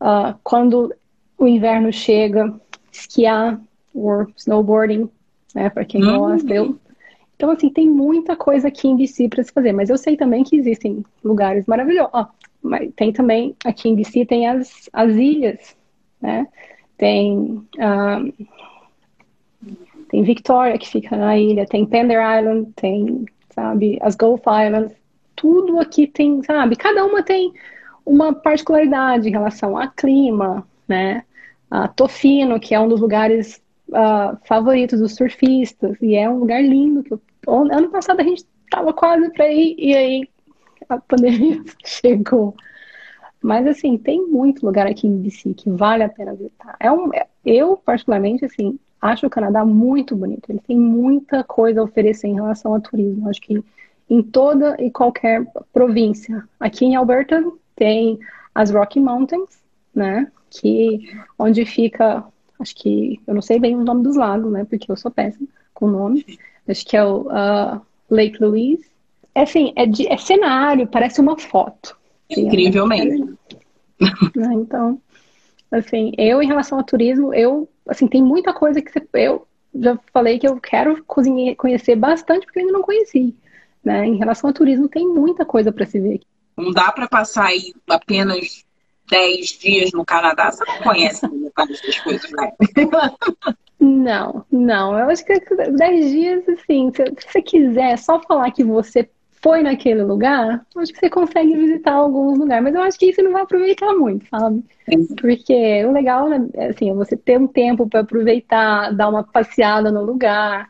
Uh, 0.00 0.38
quando 0.44 0.94
o 1.38 1.46
inverno 1.46 1.92
chega, 1.92 2.54
esquiar 2.92 3.60
ou 3.94 4.26
snowboarding, 4.36 5.10
né, 5.54 5.70
para 5.70 5.84
quem 5.84 6.02
uhum. 6.02 6.18
gosta. 6.18 6.54
Eu... 6.54 6.78
Então, 7.34 7.50
assim, 7.50 7.70
tem 7.70 7.88
muita 7.88 8.34
coisa 8.34 8.68
aqui 8.68 8.88
em 8.88 8.96
BC 8.96 9.28
para 9.28 9.42
se 9.42 9.52
fazer, 9.52 9.72
mas 9.72 9.90
eu 9.90 9.98
sei 9.98 10.16
também 10.16 10.42
que 10.42 10.56
existem 10.56 11.04
lugares 11.22 11.66
maravilhosos. 11.66 12.10
Oh, 12.14 12.26
mas 12.62 12.90
tem 12.96 13.12
também, 13.12 13.54
aqui 13.64 13.88
em 13.88 13.94
BC, 13.94 14.24
tem 14.24 14.48
as, 14.48 14.88
as 14.92 15.12
ilhas, 15.12 15.75
né? 16.20 16.46
Tem, 16.96 17.32
um, 17.32 18.32
tem 20.08 20.22
Victoria, 20.22 20.78
que 20.78 20.88
fica 20.88 21.16
na 21.16 21.36
ilha, 21.36 21.66
tem 21.66 21.84
Pender 21.84 22.18
Island, 22.18 22.72
tem, 22.74 23.26
sabe, 23.50 23.98
as 24.00 24.14
Gulf 24.14 24.42
Islands. 24.46 24.94
Tudo 25.34 25.78
aqui 25.78 26.06
tem, 26.06 26.42
sabe, 26.42 26.76
cada 26.76 27.04
uma 27.04 27.22
tem 27.22 27.52
uma 28.04 28.32
particularidade 28.32 29.28
em 29.28 29.32
relação 29.32 29.76
a 29.76 29.88
clima, 29.88 30.66
né? 30.88 31.24
A 31.70 31.88
Tofino, 31.88 32.60
que 32.60 32.74
é 32.74 32.80
um 32.80 32.88
dos 32.88 33.00
lugares 33.00 33.60
uh, 33.88 34.38
favoritos 34.46 35.00
dos 35.00 35.14
surfistas, 35.14 36.00
e 36.00 36.14
é 36.14 36.30
um 36.30 36.38
lugar 36.38 36.62
lindo. 36.62 37.02
Que 37.02 37.12
eu, 37.12 37.20
ano 37.48 37.90
passado 37.90 38.20
a 38.20 38.24
gente 38.24 38.44
estava 38.64 38.92
quase 38.92 39.30
para 39.32 39.48
ir, 39.48 39.74
e 39.76 39.94
aí 39.94 40.28
a 40.88 40.98
pandemia 40.98 41.62
chegou. 41.84 42.54
Mas, 43.46 43.64
assim, 43.64 43.96
tem 43.96 44.26
muito 44.26 44.66
lugar 44.66 44.88
aqui 44.88 45.06
em 45.06 45.18
BC 45.18 45.54
que 45.54 45.70
vale 45.70 46.02
a 46.02 46.08
pena 46.08 46.34
visitar. 46.34 46.74
É 46.80 46.90
um, 46.90 47.12
eu, 47.44 47.76
particularmente, 47.76 48.44
assim, 48.44 48.76
acho 49.00 49.24
o 49.24 49.30
Canadá 49.30 49.64
muito 49.64 50.16
bonito. 50.16 50.50
Ele 50.50 50.58
tem 50.66 50.76
muita 50.76 51.44
coisa 51.44 51.80
a 51.80 51.84
oferecer 51.84 52.26
em 52.26 52.34
relação 52.34 52.74
ao 52.74 52.80
turismo. 52.80 53.28
Acho 53.28 53.40
que 53.40 53.62
em 54.10 54.20
toda 54.20 54.74
e 54.82 54.90
qualquer 54.90 55.46
província. 55.72 56.42
Aqui 56.58 56.86
em 56.86 56.96
Alberta 56.96 57.40
tem 57.76 58.18
as 58.52 58.72
Rocky 58.72 58.98
Mountains, 58.98 59.62
né? 59.94 60.26
Que 60.50 61.08
onde 61.38 61.64
fica, 61.64 62.24
acho 62.58 62.74
que 62.74 63.20
eu 63.28 63.32
não 63.32 63.42
sei 63.42 63.60
bem 63.60 63.76
o 63.76 63.84
nome 63.84 64.02
dos 64.02 64.16
lagos, 64.16 64.50
né? 64.50 64.66
Porque 64.68 64.90
eu 64.90 64.96
sou 64.96 65.08
péssima 65.08 65.46
com 65.72 65.86
nome. 65.86 66.26
Acho 66.66 66.84
que 66.84 66.96
é 66.96 67.04
o 67.04 67.28
uh, 67.28 67.80
Lake 68.10 68.42
Louise. 68.42 68.90
É 69.32 69.42
assim, 69.42 69.72
é, 69.76 69.86
de, 69.86 70.08
é 70.08 70.16
cenário, 70.16 70.88
parece 70.88 71.20
uma 71.20 71.38
foto. 71.38 71.96
Incrivelmente. 72.30 73.34
É, 74.00 74.52
então, 74.52 75.00
assim, 75.70 76.12
eu 76.18 76.42
em 76.42 76.46
relação 76.46 76.78
ao 76.78 76.84
turismo, 76.84 77.32
eu, 77.32 77.68
assim, 77.88 78.06
tem 78.06 78.22
muita 78.22 78.52
coisa 78.52 78.82
que 78.82 78.90
você, 78.92 79.06
eu 79.14 79.46
já 79.74 79.98
falei 80.12 80.38
que 80.38 80.46
eu 80.46 80.60
quero 80.60 81.02
cozinhar, 81.04 81.56
conhecer 81.56 81.96
bastante 81.96 82.44
porque 82.44 82.58
eu 82.58 82.62
ainda 82.62 82.72
não 82.72 82.82
conheci. 82.82 83.34
Né? 83.84 84.06
Em 84.06 84.16
relação 84.16 84.50
ao 84.50 84.54
turismo, 84.54 84.88
tem 84.88 85.06
muita 85.06 85.44
coisa 85.44 85.70
para 85.70 85.86
se 85.86 86.00
ver 86.00 86.14
aqui. 86.16 86.26
Não 86.56 86.72
dá 86.72 86.90
para 86.90 87.06
passar 87.06 87.46
aí 87.46 87.74
apenas 87.88 88.64
10 89.08 89.46
dias 89.58 89.92
no 89.92 90.04
Canadá, 90.04 90.50
você 90.50 90.64
não 90.64 90.78
conhece 90.78 91.22
das 91.56 92.00
coisas, 92.00 92.30
né? 92.32 92.52
Não, 93.78 94.44
não. 94.50 94.98
Eu 94.98 95.10
acho 95.10 95.24
que 95.24 95.38
10 95.38 96.10
dias, 96.10 96.48
assim, 96.48 96.90
se 96.94 97.30
você 97.30 97.42
quiser 97.42 97.96
só 97.98 98.20
falar 98.20 98.50
que 98.50 98.64
você 98.64 99.08
foi 99.46 99.62
naquele 99.62 100.02
lugar, 100.02 100.66
acho 100.76 100.92
que 100.92 100.98
você 100.98 101.08
consegue 101.08 101.54
visitar 101.54 101.92
alguns 101.92 102.36
lugares. 102.36 102.64
Mas 102.64 102.74
eu 102.74 102.82
acho 102.82 102.98
que 102.98 103.06
isso 103.06 103.22
não 103.22 103.30
vai 103.30 103.42
aproveitar 103.42 103.94
muito, 103.94 104.26
sabe? 104.28 104.64
Porque 105.20 105.84
o 105.84 105.92
legal, 105.92 106.28
né, 106.28 106.48
assim, 106.68 106.90
é 106.90 106.94
você 106.94 107.16
ter 107.16 107.38
um 107.38 107.46
tempo 107.46 107.88
para 107.88 108.00
aproveitar, 108.00 108.90
dar 108.92 109.08
uma 109.08 109.22
passeada 109.22 109.92
no 109.92 110.04
lugar, 110.04 110.68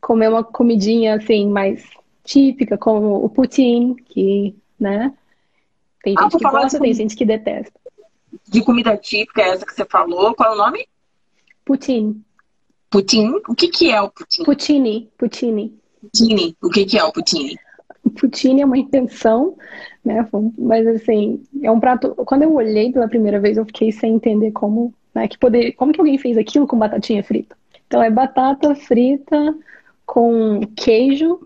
comer 0.00 0.28
uma 0.28 0.44
comidinha, 0.44 1.16
assim, 1.16 1.48
mais 1.48 1.84
típica, 2.22 2.78
como 2.78 3.24
o 3.24 3.28
poutine, 3.28 3.96
que 3.96 4.54
né? 4.78 5.12
Tem 6.04 6.14
ah, 6.16 6.22
gente 6.22 6.38
que 6.38 6.44
gosta, 6.44 6.78
tem 6.78 6.94
gente 6.94 7.16
que 7.16 7.24
detesta. 7.24 7.80
De 8.48 8.62
comida 8.62 8.96
típica, 8.96 9.42
essa 9.42 9.66
que 9.66 9.74
você 9.74 9.84
falou, 9.84 10.32
qual 10.36 10.52
é 10.52 10.54
o 10.54 10.58
nome? 10.58 10.86
Poutine. 11.64 12.22
Poutine? 12.88 13.40
O 13.48 13.56
que, 13.56 13.66
que 13.66 13.90
é 13.90 14.00
o 14.00 14.08
poutine? 14.08 14.44
Poutine. 14.44 15.10
Poutine. 15.18 15.80
Poutine. 16.00 16.56
O 16.62 16.70
que, 16.70 16.84
que 16.84 16.96
é 16.96 17.02
o 17.02 17.12
poutine? 17.12 17.58
Poutine 18.18 18.62
é 18.62 18.64
uma 18.64 18.78
invenção, 18.78 19.56
né? 20.04 20.26
Mas 20.58 20.86
assim, 20.86 21.42
é 21.62 21.70
um 21.70 21.80
prato. 21.80 22.14
Quando 22.24 22.42
eu 22.42 22.54
olhei 22.54 22.92
pela 22.92 23.08
primeira 23.08 23.40
vez, 23.40 23.56
eu 23.56 23.64
fiquei 23.64 23.92
sem 23.92 24.14
entender 24.14 24.52
como, 24.52 24.92
né? 25.14 25.28
Que 25.28 25.38
poder, 25.38 25.72
como 25.72 25.92
que 25.92 26.00
alguém 26.00 26.18
fez 26.18 26.36
aquilo 26.36 26.66
com 26.66 26.78
batatinha 26.78 27.22
frita? 27.22 27.56
Então 27.86 28.02
é 28.02 28.10
batata 28.10 28.74
frita 28.74 29.54
com 30.06 30.60
queijo, 30.76 31.40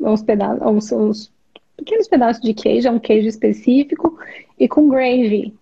uns 0.00 0.22
pedaços, 0.22 0.62
uns, 0.66 0.92
uns 0.92 1.32
pequenos 1.76 2.08
pedaços 2.08 2.42
de 2.42 2.54
queijo, 2.54 2.88
é 2.88 2.90
um 2.90 2.98
queijo 2.98 3.28
específico, 3.28 4.18
e 4.58 4.68
com 4.68 4.88
gravy 4.88 5.54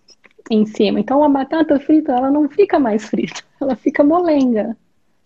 em 0.49 0.65
cima. 0.65 0.99
Então 0.99 1.23
a 1.23 1.29
batata 1.29 1.79
frita, 1.79 2.11
ela 2.13 2.31
não 2.31 2.49
fica 2.49 2.79
mais 2.79 3.05
frita, 3.05 3.41
ela 3.59 3.75
fica 3.75 4.03
molenga, 4.03 4.77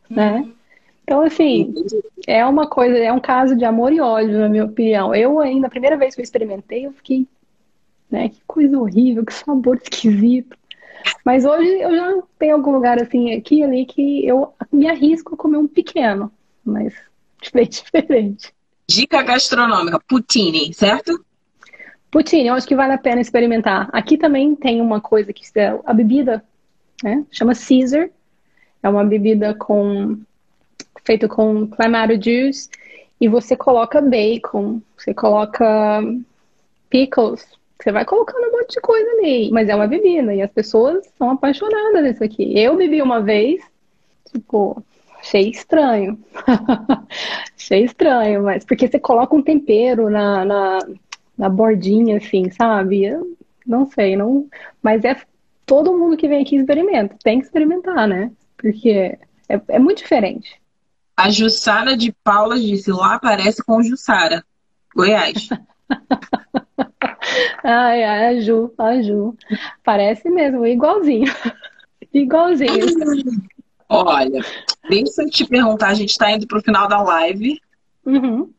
né? 0.10 0.48
Então, 1.06 1.22
assim, 1.22 1.72
é 2.26 2.44
uma 2.44 2.68
coisa, 2.68 2.98
é 2.98 3.14
um 3.14 3.20
caso 3.20 3.56
de 3.56 3.64
amor 3.64 3.94
e 3.94 4.02
ódio, 4.02 4.40
na 4.40 4.50
minha 4.50 4.66
opinião. 4.66 5.14
Eu 5.14 5.40
ainda, 5.40 5.68
a 5.68 5.70
primeira 5.70 5.96
vez 5.96 6.16
que 6.16 6.22
eu 6.22 6.24
experimentei, 6.24 6.88
eu 6.88 6.92
fiquei, 6.94 7.28
né, 8.10 8.30
que 8.30 8.42
coisa 8.48 8.80
horrível, 8.80 9.24
que 9.24 9.32
sabor 9.32 9.78
esquisito. 9.78 10.58
Mas 11.24 11.46
hoje 11.46 11.70
eu 11.80 11.96
já 11.96 12.24
tenho 12.40 12.56
algum 12.56 12.72
lugar 12.72 13.00
assim, 13.00 13.36
aqui 13.36 13.60
e 13.60 13.64
ali, 13.64 13.86
que 13.86 14.26
eu 14.26 14.52
me 14.72 14.90
arrisco 14.90 15.36
a 15.36 15.38
comer 15.38 15.58
um 15.58 15.68
pequeno, 15.68 16.32
mas 16.66 16.96
bem 17.54 17.68
diferente. 17.68 18.52
Dica 18.90 19.22
gastronômica, 19.22 20.00
poutine, 20.08 20.74
certo? 20.74 21.24
Poutine, 22.10 22.48
eu 22.48 22.56
acho 22.56 22.68
que 22.68 22.76
vale 22.76 22.94
a 22.94 22.98
pena 22.98 23.22
experimentar. 23.22 23.90
Aqui 23.94 24.18
também 24.18 24.56
tem 24.56 24.82
uma 24.82 25.00
coisa 25.00 25.32
que 25.32 25.44
é 25.60 25.80
a 25.86 25.94
bebida, 25.94 26.44
né? 27.04 27.24
Chama 27.30 27.54
Caesar. 27.54 28.10
É 28.82 28.90
uma 28.90 29.04
bebida 29.04 29.54
com 29.54 30.18
feita 31.06 31.28
com 31.28 31.68
clamato 31.68 32.14
juice 32.14 32.70
e 33.20 33.28
você 33.28 33.56
coloca 33.56 34.02
bacon, 34.02 34.82
você 34.98 35.14
coloca 35.14 36.02
pickles, 36.90 37.46
você 37.82 37.92
vai 37.92 38.06
colocando 38.06 38.48
um 38.48 38.52
monte 38.52 38.74
de 38.74 38.82
coisa 38.82 39.10
ali, 39.12 39.50
mas 39.52 39.70
é 39.70 39.76
uma 39.76 39.88
bebida 39.88 40.34
e 40.34 40.42
as 40.42 40.52
pessoas 40.52 41.06
são 41.18 41.32
apaixonadas 41.32 42.04
nisso 42.04 42.24
aqui. 42.24 42.58
Eu 42.60 42.76
bebi 42.76 43.02
uma 43.02 43.22
vez, 43.22 43.62
tipo, 44.32 44.84
Achei 45.26 45.50
estranho. 45.50 46.20
Achei 47.58 47.84
estranho, 47.84 48.44
mas 48.44 48.64
porque 48.64 48.88
você 48.88 49.00
coloca 49.00 49.36
um 49.36 49.42
tempero 49.42 50.08
na, 50.08 50.46
na, 50.46 50.80
na 51.36 51.50
bordinha, 51.50 52.18
assim, 52.18 52.52
sabe? 52.52 53.06
Eu 53.06 53.36
não 53.66 53.88
sei, 53.88 54.16
não. 54.16 54.48
Mas 54.84 55.04
é 55.04 55.20
todo 55.66 55.98
mundo 55.98 56.16
que 56.16 56.28
vem 56.28 56.44
aqui 56.44 56.58
experimenta. 56.58 57.16
Tem 57.24 57.40
que 57.40 57.46
experimentar, 57.46 58.08
né? 58.08 58.32
Porque 58.56 59.18
é, 59.50 59.60
é 59.70 59.80
muito 59.80 59.98
diferente. 59.98 60.62
A 61.16 61.30
Jussara 61.30 61.96
de 61.96 62.12
Paula 62.24 62.60
disse: 62.60 62.92
lá 62.92 63.20
parece 63.20 63.64
com 63.64 63.82
Jussara, 63.82 64.44
Goiás. 64.94 65.50
ai, 67.64 68.04
ai, 68.04 68.26
a 68.28 68.42
Ju, 68.42 68.74
a 68.78 69.02
Ju. 69.02 69.36
Parece 69.84 70.30
mesmo, 70.30 70.66
igualzinho. 70.66 71.32
igualzinho. 72.14 72.86
Olha, 73.88 74.44
deixa 74.90 75.22
eu 75.22 75.30
te 75.30 75.46
perguntar, 75.46 75.90
a 75.90 75.94
gente 75.94 76.10
está 76.10 76.32
indo 76.32 76.48
para 76.48 76.58
o 76.58 76.64
final 76.64 76.88
da 76.88 77.02
live. 77.02 77.60
Uhum. 78.06 78.52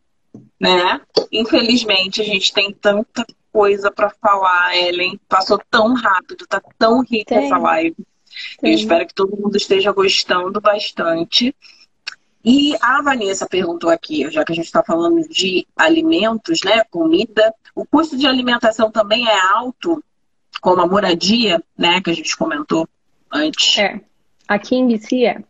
Né? 0.58 1.00
Infelizmente, 1.32 2.20
a 2.20 2.24
gente 2.24 2.52
tem 2.52 2.72
tanta 2.72 3.24
coisa 3.52 3.90
para 3.90 4.10
falar, 4.10 4.76
Ellen. 4.76 5.20
Passou 5.28 5.60
tão 5.70 5.94
rápido, 5.94 6.46
tá 6.46 6.60
tão 6.78 7.02
rica 7.02 7.34
tem. 7.34 7.46
essa 7.46 7.58
live. 7.58 7.96
Eu 8.62 8.70
espero 8.70 9.06
que 9.06 9.14
todo 9.14 9.36
mundo 9.36 9.56
esteja 9.56 9.92
gostando 9.92 10.60
bastante. 10.60 11.54
E 12.46 12.76
a 12.80 13.02
Vanessa 13.02 13.44
perguntou 13.44 13.90
aqui, 13.90 14.30
já 14.30 14.44
que 14.44 14.52
a 14.52 14.54
gente 14.54 14.66
está 14.66 14.80
falando 14.80 15.28
de 15.28 15.66
alimentos, 15.76 16.60
né, 16.64 16.84
comida, 16.88 17.52
o 17.74 17.84
custo 17.84 18.16
de 18.16 18.24
alimentação 18.24 18.88
também 18.88 19.26
é 19.26 19.36
alto, 19.52 20.00
como 20.60 20.80
a 20.80 20.86
moradia, 20.86 21.60
né, 21.76 22.00
que 22.00 22.08
a 22.08 22.14
gente 22.14 22.36
comentou 22.36 22.88
antes. 23.32 23.78
É, 23.78 24.00
aqui 24.46 24.76
em 24.76 24.86
BC 24.86 25.24
é. 25.24 25.42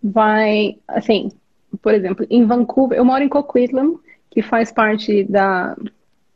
Vai, 0.00 0.78
assim, 0.86 1.32
por 1.82 1.92
exemplo, 1.92 2.24
em 2.30 2.46
Vancouver, 2.46 2.96
eu 2.96 3.04
moro 3.04 3.24
em 3.24 3.28
Coquitlam, 3.28 3.98
que 4.30 4.40
faz 4.40 4.70
parte 4.70 5.24
da, 5.24 5.76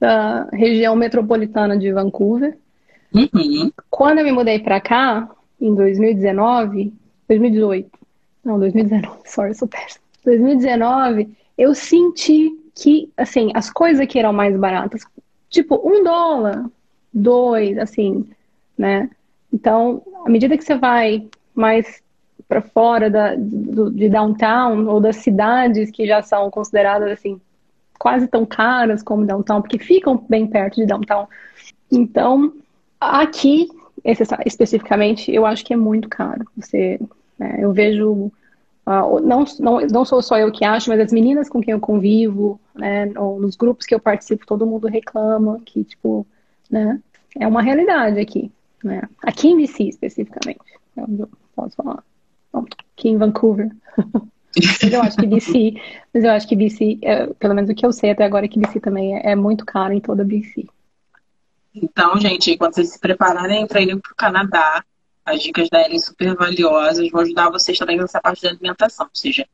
da 0.01 0.49
região 0.53 0.97
metropolitana 0.97 1.79
de 1.79 1.93
Vancouver. 1.93 2.59
Uhum. 3.15 3.71
Quando 3.89 4.19
eu 4.19 4.25
me 4.25 4.33
mudei 4.33 4.59
para 4.59 4.81
cá, 4.81 5.31
em 5.61 5.73
2019, 5.73 6.93
2018, 7.29 8.02
não, 8.45 8.59
2019, 8.59 9.21
sorry, 9.25 9.55
sou 9.55 9.69
péssima. 9.69 10.03
2019, 10.25 11.29
eu 11.57 11.75
senti 11.75 12.51
que, 12.75 13.11
assim, 13.17 13.51
as 13.55 13.71
coisas 13.71 14.07
que 14.07 14.19
eram 14.19 14.33
mais 14.33 14.57
baratas, 14.57 15.03
tipo 15.49 15.81
um 15.85 16.03
dólar, 16.03 16.65
dois, 17.13 17.79
assim, 17.79 18.29
né? 18.77 19.11
Então, 19.53 20.03
à 20.25 20.31
medida 20.31 20.57
que 20.57 20.65
você 20.65 20.77
vai 20.77 21.27
mais 21.55 22.03
para 22.49 22.63
fora 22.63 23.11
da, 23.11 23.35
do, 23.37 23.91
de 23.91 24.09
downtown 24.09 24.87
ou 24.87 25.01
das 25.01 25.17
cidades 25.17 25.91
que 25.91 26.07
já 26.07 26.23
são 26.23 26.51
consideradas 26.51 27.11
assim 27.11 27.41
quase 27.99 28.27
tão 28.27 28.45
caras 28.45 29.01
como 29.01 29.25
downtown, 29.25 29.63
porque 29.63 29.79
ficam 29.79 30.25
bem 30.29 30.47
perto 30.47 30.75
de 30.75 30.87
downtown. 30.87 31.29
Então, 31.91 32.53
aqui 33.01 33.69
especificamente, 34.45 35.33
eu 35.33 35.47
acho 35.47 35.65
que 35.65 35.73
é 35.73 35.77
muito 35.77 36.09
caro. 36.09 36.45
Você, 36.57 37.01
né, 37.43 37.57
eu 37.59 37.73
vejo 37.73 38.31
uh, 38.87 39.21
não, 39.21 39.45
não, 39.59 39.81
não 39.81 40.05
sou 40.05 40.23
só 40.23 40.39
eu 40.39 40.53
que 40.53 40.65
acho, 40.65 40.89
mas 40.91 41.01
as 41.01 41.13
meninas 41.13 41.49
com 41.49 41.61
quem 41.61 41.73
eu 41.73 41.81
convivo, 41.81 42.61
né, 42.75 43.07
nos 43.07 43.57
grupos 43.57 43.87
que 43.87 43.95
eu 43.95 44.01
participo, 44.01 44.47
todo 44.47 44.67
mundo 44.67 44.87
reclama 44.87 45.61
que 45.65 45.85
tipo, 45.85 46.27
né, 46.71 47.01
é 47.39 47.47
uma 47.47 47.63
realidade 47.63 48.21
aqui, 48.21 48.51
né? 48.85 49.03
Aqui 49.23 49.49
em 49.49 49.57
BC 49.57 49.85
especificamente, 49.85 50.61
eu 50.97 51.29
posso 51.55 51.77
falar 51.77 52.03
aqui 52.53 53.09
em 53.09 53.17
Vancouver. 53.17 53.71
mas 54.83 54.93
eu 54.93 55.01
acho 55.01 55.17
que 55.17 55.27
BC, 55.27 55.75
mas 56.13 56.25
eu 56.25 56.31
acho 56.31 56.49
que 56.49 56.57
BC, 56.57 56.99
é, 57.03 57.27
pelo 57.35 57.55
menos 57.55 57.71
o 57.71 57.75
que 57.75 57.85
eu 57.85 57.93
sei 57.93 58.11
até 58.11 58.25
agora, 58.25 58.45
é 58.45 58.49
que 58.49 58.61
BC 58.61 58.81
também 58.81 59.17
é, 59.17 59.33
é 59.33 59.35
muito 59.35 59.65
caro 59.65 59.93
em 59.93 60.01
toda 60.01 60.25
BC. 60.25 60.67
Então, 61.75 62.19
gente, 62.21 62.57
quando 62.59 62.75
vocês 62.75 62.91
se 62.91 63.01
prepararem 63.01 63.67
para 63.67 63.81
irem 63.81 63.99
para 63.99 64.13
o 64.13 64.17
Canadá, 64.17 64.85
as 65.25 65.43
dicas 65.43 65.69
da 65.69 65.83
Ellen 65.83 65.99
super 65.99 66.35
valiosas 66.37 67.11
vão 67.11 67.21
ajudar 67.23 67.51
vocês 67.51 67.79
também 67.79 67.97
nessa 67.97 68.21
parte 68.21 68.43
da 68.43 68.51
alimentação. 68.51 69.07
Ou 69.07 69.15
seja, 69.15 69.47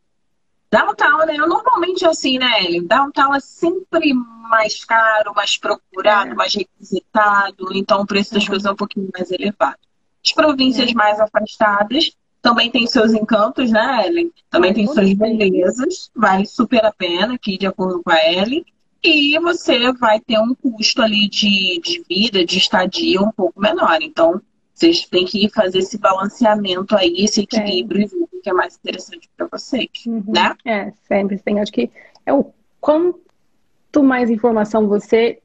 downtown, 0.70 1.26
né? 1.26 1.36
Normalmente 1.36 2.04
é 2.04 2.08
assim, 2.08 2.38
né, 2.38 2.64
Ellen? 2.64 2.86
Downtown 2.86 3.34
é 3.34 3.40
sempre 3.40 4.12
mais 4.14 4.84
caro, 4.84 5.32
mais 5.34 5.58
procurado, 5.58 6.32
é. 6.32 6.34
mais 6.34 6.54
requisitado, 6.54 7.68
então 7.74 8.00
o 8.00 8.06
preço 8.06 8.32
das 8.32 8.44
uhum. 8.44 8.48
coisas 8.48 8.66
é 8.66 8.72
um 8.72 8.76
pouquinho 8.76 9.08
mais 9.12 9.30
elevado. 9.30 9.78
As 10.24 10.32
províncias 10.32 10.90
é. 10.90 10.94
mais 10.94 11.20
afastadas 11.20 12.12
também 12.40 12.70
tem 12.70 12.86
seus 12.86 13.12
encantos, 13.12 13.70
né, 13.70 14.06
Ellen? 14.06 14.32
Também 14.48 14.72
tem 14.72 14.86
suas 14.86 15.12
belezas. 15.12 16.10
Vale 16.14 16.46
super 16.46 16.84
a 16.84 16.92
pena, 16.92 17.34
aqui 17.34 17.58
de 17.58 17.66
acordo 17.66 18.02
com 18.02 18.10
a 18.10 18.32
Ellen. 18.32 18.64
E 19.02 19.38
você 19.38 19.92
vai 19.92 20.20
ter 20.20 20.38
um 20.38 20.54
custo 20.54 21.02
ali 21.02 21.28
de, 21.28 21.80
de 21.80 22.02
vida, 22.08 22.44
de 22.44 22.58
estadia 22.58 23.20
um 23.20 23.30
pouco 23.30 23.60
menor. 23.60 23.98
Então, 24.00 24.40
vocês 24.78 25.04
têm 25.06 25.24
que 25.24 25.48
fazer 25.48 25.78
esse 25.78 25.98
balanceamento 25.98 26.96
aí, 26.96 27.16
esse 27.18 27.40
equilíbrio, 27.40 28.04
é. 28.04 28.40
que 28.42 28.48
é 28.48 28.52
mais 28.52 28.76
interessante 28.76 29.28
para 29.36 29.48
vocês, 29.50 29.88
uhum. 30.06 30.22
né? 30.28 30.54
É, 30.64 30.92
sempre 31.08 31.38
tem. 31.38 31.60
Acho 31.60 31.72
que 31.72 31.90
é 32.24 32.32
o 32.32 32.52
quanto 32.80 34.02
mais 34.02 34.30
informação 34.30 34.86
você, 34.86 35.40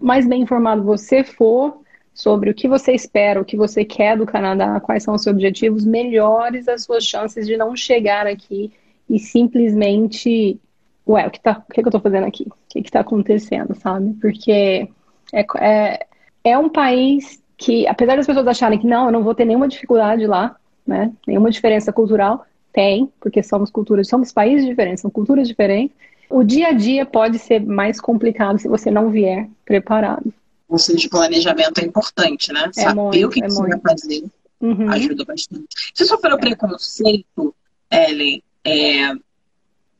mais 0.00 0.26
bem 0.26 0.42
informado 0.42 0.82
você 0.82 1.22
for, 1.22 1.82
sobre 2.14 2.50
o 2.50 2.54
que 2.54 2.66
você 2.66 2.92
espera, 2.92 3.40
o 3.40 3.44
que 3.44 3.56
você 3.56 3.84
quer 3.84 4.16
do 4.16 4.26
Canadá, 4.26 4.80
quais 4.80 5.04
são 5.04 5.14
os 5.14 5.22
seus 5.22 5.34
objetivos, 5.34 5.84
melhores 5.84 6.66
as 6.66 6.82
suas 6.82 7.04
chances 7.04 7.46
de 7.46 7.56
não 7.56 7.76
chegar 7.76 8.26
aqui 8.26 8.72
e 9.08 9.20
simplesmente, 9.20 10.58
ué, 11.06 11.26
o 11.26 11.30
que, 11.30 11.40
tá, 11.40 11.64
o 11.68 11.72
que, 11.72 11.80
que 11.80 11.86
eu 11.86 11.92
tô 11.92 12.00
fazendo 12.00 12.26
aqui? 12.26 12.44
O 12.48 12.54
que, 12.68 12.82
que 12.82 12.90
tá 12.90 13.00
acontecendo, 13.00 13.72
sabe? 13.76 14.14
Porque 14.14 14.88
é, 15.32 15.46
é, 15.60 16.06
é 16.42 16.58
um 16.58 16.68
país 16.68 17.40
que, 17.58 17.86
apesar 17.86 18.16
das 18.16 18.26
pessoas 18.26 18.46
acharem 18.46 18.78
que 18.78 18.86
não, 18.86 19.06
eu 19.06 19.12
não 19.12 19.22
vou 19.22 19.34
ter 19.34 19.44
nenhuma 19.44 19.68
dificuldade 19.68 20.26
lá, 20.26 20.56
né? 20.86 21.12
Nenhuma 21.26 21.50
diferença 21.50 21.92
cultural, 21.92 22.46
tem, 22.72 23.12
porque 23.20 23.42
somos 23.42 23.70
culturas, 23.70 24.08
somos 24.08 24.32
países 24.32 24.64
diferentes, 24.64 25.02
são 25.02 25.10
culturas 25.10 25.46
diferentes. 25.46 25.94
O 26.30 26.42
dia 26.42 26.68
a 26.68 26.72
dia 26.72 27.04
pode 27.04 27.38
ser 27.38 27.60
mais 27.60 28.00
complicado 28.00 28.58
se 28.58 28.68
você 28.68 28.90
não 28.90 29.10
vier 29.10 29.48
preparado 29.66 30.32
conselho 30.68 30.98
de 30.98 31.08
planejamento 31.08 31.78
é 31.78 31.84
importante, 31.84 32.52
né? 32.52 32.70
É 32.76 32.82
Saber 32.82 33.00
muito, 33.00 33.26
o 33.26 33.30
que, 33.30 33.42
é 33.42 33.48
você 33.48 33.60
muito. 33.60 33.82
vai 33.82 33.96
fazer 33.96 34.24
uhum. 34.60 34.90
ajuda 34.90 35.24
bastante. 35.24 35.66
Você 35.94 36.04
sofreu 36.04 36.36
é. 36.36 36.40
preconceito, 36.40 37.54
Ellen, 37.90 38.42
é, 38.64 39.14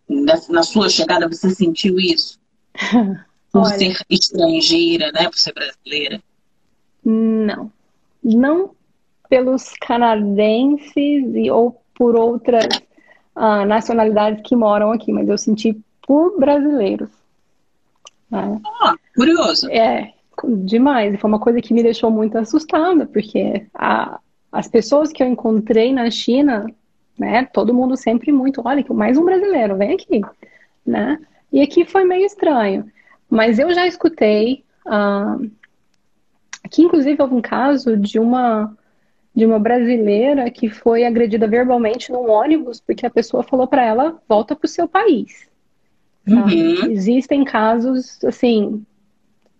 na, 0.09 0.35
na, 0.51 0.62
sua 0.62 0.90
chegada, 0.90 1.27
você 1.27 1.51
sentiu 1.51 1.99
isso? 1.99 2.38
Por 3.51 3.62
Olha, 3.62 3.79
ser 3.79 3.97
estrangeira, 4.11 5.11
né? 5.11 5.25
Por 5.25 5.38
ser 5.38 5.55
brasileira? 5.55 6.23
Não. 7.05 7.71
Não 8.23 8.71
pelos 9.29 9.75
canadenses 9.81 11.35
e, 11.35 11.51
ou 11.51 11.81
por 11.95 12.17
outras 12.17 12.67
uh, 13.37 13.65
nacionalidades 13.67 14.43
que 14.45 14.57
moram 14.57 14.93
aqui, 14.93 15.13
mas 15.13 15.29
eu 15.29 15.37
senti 15.37 15.79
por 16.07 16.39
brasileiros. 16.39 17.11
Né? 18.31 18.61
Ah, 18.81 18.95
curioso. 19.15 19.71
É, 19.71 20.13
demais. 20.65 21.15
E 21.15 21.19
foi 21.19 21.29
uma 21.29 21.41
coisa 21.41 21.61
que 21.61 21.75
me 21.75 21.83
deixou 21.83 22.11
muito 22.11 22.37
assustada, 22.39 23.07
porque 23.07 23.67
a, 23.75 24.19
as 24.53 24.69
pessoas 24.69 25.13
que 25.13 25.23
eu 25.23 25.27
encontrei 25.27 25.93
na 25.93 26.11
China, 26.11 26.67
né, 27.19 27.45
todo 27.53 27.75
mundo 27.75 27.97
sempre 27.97 28.33
muito, 28.33 28.63
olha, 28.65 28.85
mais 28.91 29.19
um 29.19 29.25
brasileiro, 29.25 29.77
vem 29.77 29.95
aqui, 29.95 30.23
né? 30.87 31.19
E 31.53 31.61
aqui 31.61 31.85
foi 31.85 32.05
meio 32.05 32.25
estranho. 32.25 32.91
Mas 33.29 33.59
eu 33.59 33.73
já 33.73 33.87
escutei, 33.87 34.65
uh, 34.87 35.51
aqui 36.68 36.83
inclusive 36.83 37.20
houve 37.20 37.35
um 37.35 37.40
caso 37.40 37.96
de 37.96 38.18
uma 38.18 38.76
de 39.35 39.46
uma 39.46 39.59
brasileira 39.59 40.50
que 40.50 40.68
foi 40.68 41.04
agredida 41.04 41.46
verbalmente 41.46 42.12
num 42.12 42.28
ônibus 42.28 42.81
porque 42.81 43.07
a 43.07 43.11
pessoa 43.11 43.42
falou 43.42 43.66
para 43.66 43.85
ela 43.85 44.20
volta 44.28 44.54
para 44.54 44.66
o 44.66 44.68
seu 44.68 44.87
país. 44.87 45.48
Tá? 46.28 46.44
Uhum. 46.44 46.90
Existem 46.90 47.44
casos 47.44 48.22
assim 48.24 48.85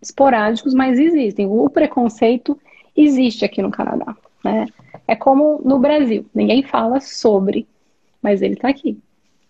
esporádicos, 0.02 0.74
mas 0.74 0.98
existem. 0.98 1.46
O 1.46 1.68
preconceito 1.70 2.58
existe 2.96 3.44
aqui 3.44 3.62
no 3.62 3.70
Canadá. 3.70 4.16
Né? 4.44 4.66
É 5.06 5.16
como 5.16 5.60
no 5.64 5.78
Brasil, 5.78 6.26
ninguém 6.34 6.62
fala 6.62 7.00
sobre, 7.00 7.66
mas 8.22 8.42
ele 8.42 8.54
está 8.54 8.68
aqui. 8.68 8.98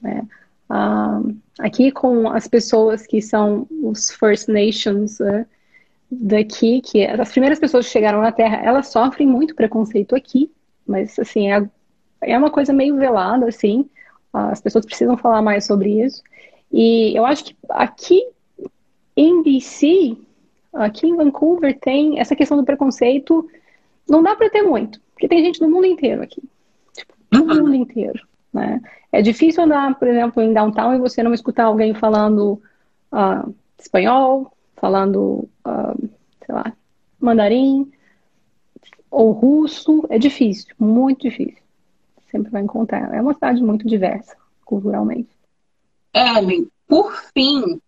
Né? 0.00 0.26
Ah, 0.68 1.20
aqui 1.58 1.90
com 1.90 2.28
as 2.28 2.46
pessoas 2.46 3.06
que 3.06 3.20
são 3.20 3.66
os 3.82 4.10
First 4.10 4.48
Nations 4.48 5.18
né, 5.18 5.46
daqui, 6.10 6.80
que 6.80 7.04
as 7.04 7.30
primeiras 7.30 7.58
pessoas 7.58 7.86
que 7.86 7.92
chegaram 7.92 8.20
na 8.20 8.32
Terra, 8.32 8.60
elas 8.64 8.88
sofrem 8.88 9.26
muito 9.26 9.54
preconceito 9.54 10.14
aqui, 10.14 10.50
mas 10.86 11.18
assim, 11.18 11.52
é, 11.52 11.68
é 12.22 12.38
uma 12.38 12.50
coisa 12.50 12.72
meio 12.72 12.96
velada, 12.96 13.46
assim, 13.46 13.88
as 14.32 14.60
pessoas 14.60 14.86
precisam 14.86 15.16
falar 15.16 15.42
mais 15.42 15.66
sobre 15.66 16.02
isso. 16.02 16.22
E 16.72 17.16
eu 17.16 17.24
acho 17.24 17.44
que 17.44 17.56
aqui 17.70 18.22
em 19.16 19.42
BC, 19.42 20.16
Aqui 20.72 21.06
em 21.06 21.16
Vancouver 21.16 21.78
tem 21.78 22.20
essa 22.20 22.36
questão 22.36 22.56
do 22.56 22.64
preconceito, 22.64 23.48
não 24.08 24.22
dá 24.22 24.36
para 24.36 24.50
ter 24.50 24.62
muito, 24.62 25.00
porque 25.12 25.28
tem 25.28 25.42
gente 25.44 25.60
do 25.60 25.68
mundo 25.68 25.86
inteiro 25.86 26.22
aqui. 26.22 26.42
Tipo, 26.94 27.14
do 27.32 27.42
uhum. 27.42 27.62
mundo 27.62 27.74
inteiro. 27.74 28.20
Né? 28.52 28.80
É 29.10 29.22
difícil 29.22 29.64
andar, 29.64 29.98
por 29.98 30.06
exemplo, 30.06 30.42
em 30.42 30.52
downtown 30.52 30.94
e 30.94 30.98
você 30.98 31.22
não 31.22 31.32
escutar 31.32 31.64
alguém 31.64 31.94
falando 31.94 32.62
uh, 33.12 33.54
espanhol, 33.78 34.52
falando, 34.80 35.48
uh, 35.66 36.08
sei 36.44 36.54
lá, 36.54 36.72
mandarim 37.20 37.90
ou 39.10 39.32
russo. 39.32 40.06
É 40.08 40.18
difícil, 40.18 40.74
muito 40.78 41.22
difícil. 41.22 41.62
Sempre 42.30 42.50
vai 42.50 42.62
encontrar. 42.62 43.14
É 43.14 43.20
uma 43.20 43.34
cidade 43.34 43.62
muito 43.62 43.86
diversa, 43.86 44.36
culturalmente. 44.64 45.28
Ellen, 46.14 46.68
por 46.86 47.14
fim, 47.34 47.80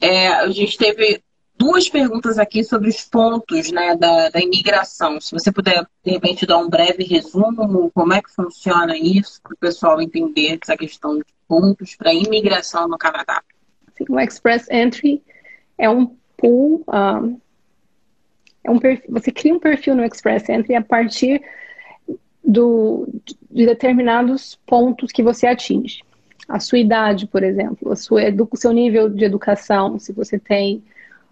é, 0.00 0.28
a 0.28 0.48
gente 0.50 0.76
teve 0.76 1.22
duas 1.58 1.88
perguntas 1.88 2.38
aqui 2.38 2.62
sobre 2.62 2.88
os 2.88 3.02
pontos 3.02 3.70
né, 3.70 3.96
da, 3.96 4.28
da 4.28 4.40
imigração. 4.40 5.20
Se 5.20 5.32
você 5.32 5.50
puder, 5.50 5.86
de 6.04 6.10
repente, 6.12 6.46
dar 6.46 6.58
um 6.58 6.68
breve 6.68 7.04
resumo, 7.04 7.90
como 7.94 8.12
é 8.12 8.22
que 8.22 8.30
funciona 8.30 8.96
isso, 8.96 9.40
para 9.42 9.54
o 9.54 9.58
pessoal 9.58 10.00
entender 10.00 10.58
essa 10.62 10.76
questão 10.76 11.16
de 11.16 11.24
pontos 11.48 11.94
para 11.96 12.12
imigração 12.12 12.88
no 12.88 12.98
Canadá. 12.98 13.42
Sim, 13.96 14.04
o 14.10 14.20
Express 14.20 14.68
Entry 14.70 15.22
é 15.78 15.88
um 15.88 16.14
pool, 16.36 16.84
um, 16.88 17.40
é 18.64 18.70
um 18.70 18.78
perfil, 18.78 19.10
você 19.10 19.30
cria 19.30 19.54
um 19.54 19.60
perfil 19.60 19.94
no 19.94 20.04
Express 20.04 20.48
Entry 20.48 20.74
a 20.74 20.82
partir 20.82 21.42
do, 22.44 23.08
de 23.50 23.66
determinados 23.66 24.58
pontos 24.66 25.12
que 25.12 25.22
você 25.22 25.46
atinge. 25.46 26.02
A 26.48 26.60
sua 26.60 26.78
idade, 26.78 27.26
por 27.26 27.42
exemplo, 27.42 27.90
o 27.90 28.56
seu 28.56 28.72
nível 28.72 29.08
de 29.08 29.24
educação, 29.24 29.98
se 29.98 30.12
você 30.12 30.38
tem 30.38 30.82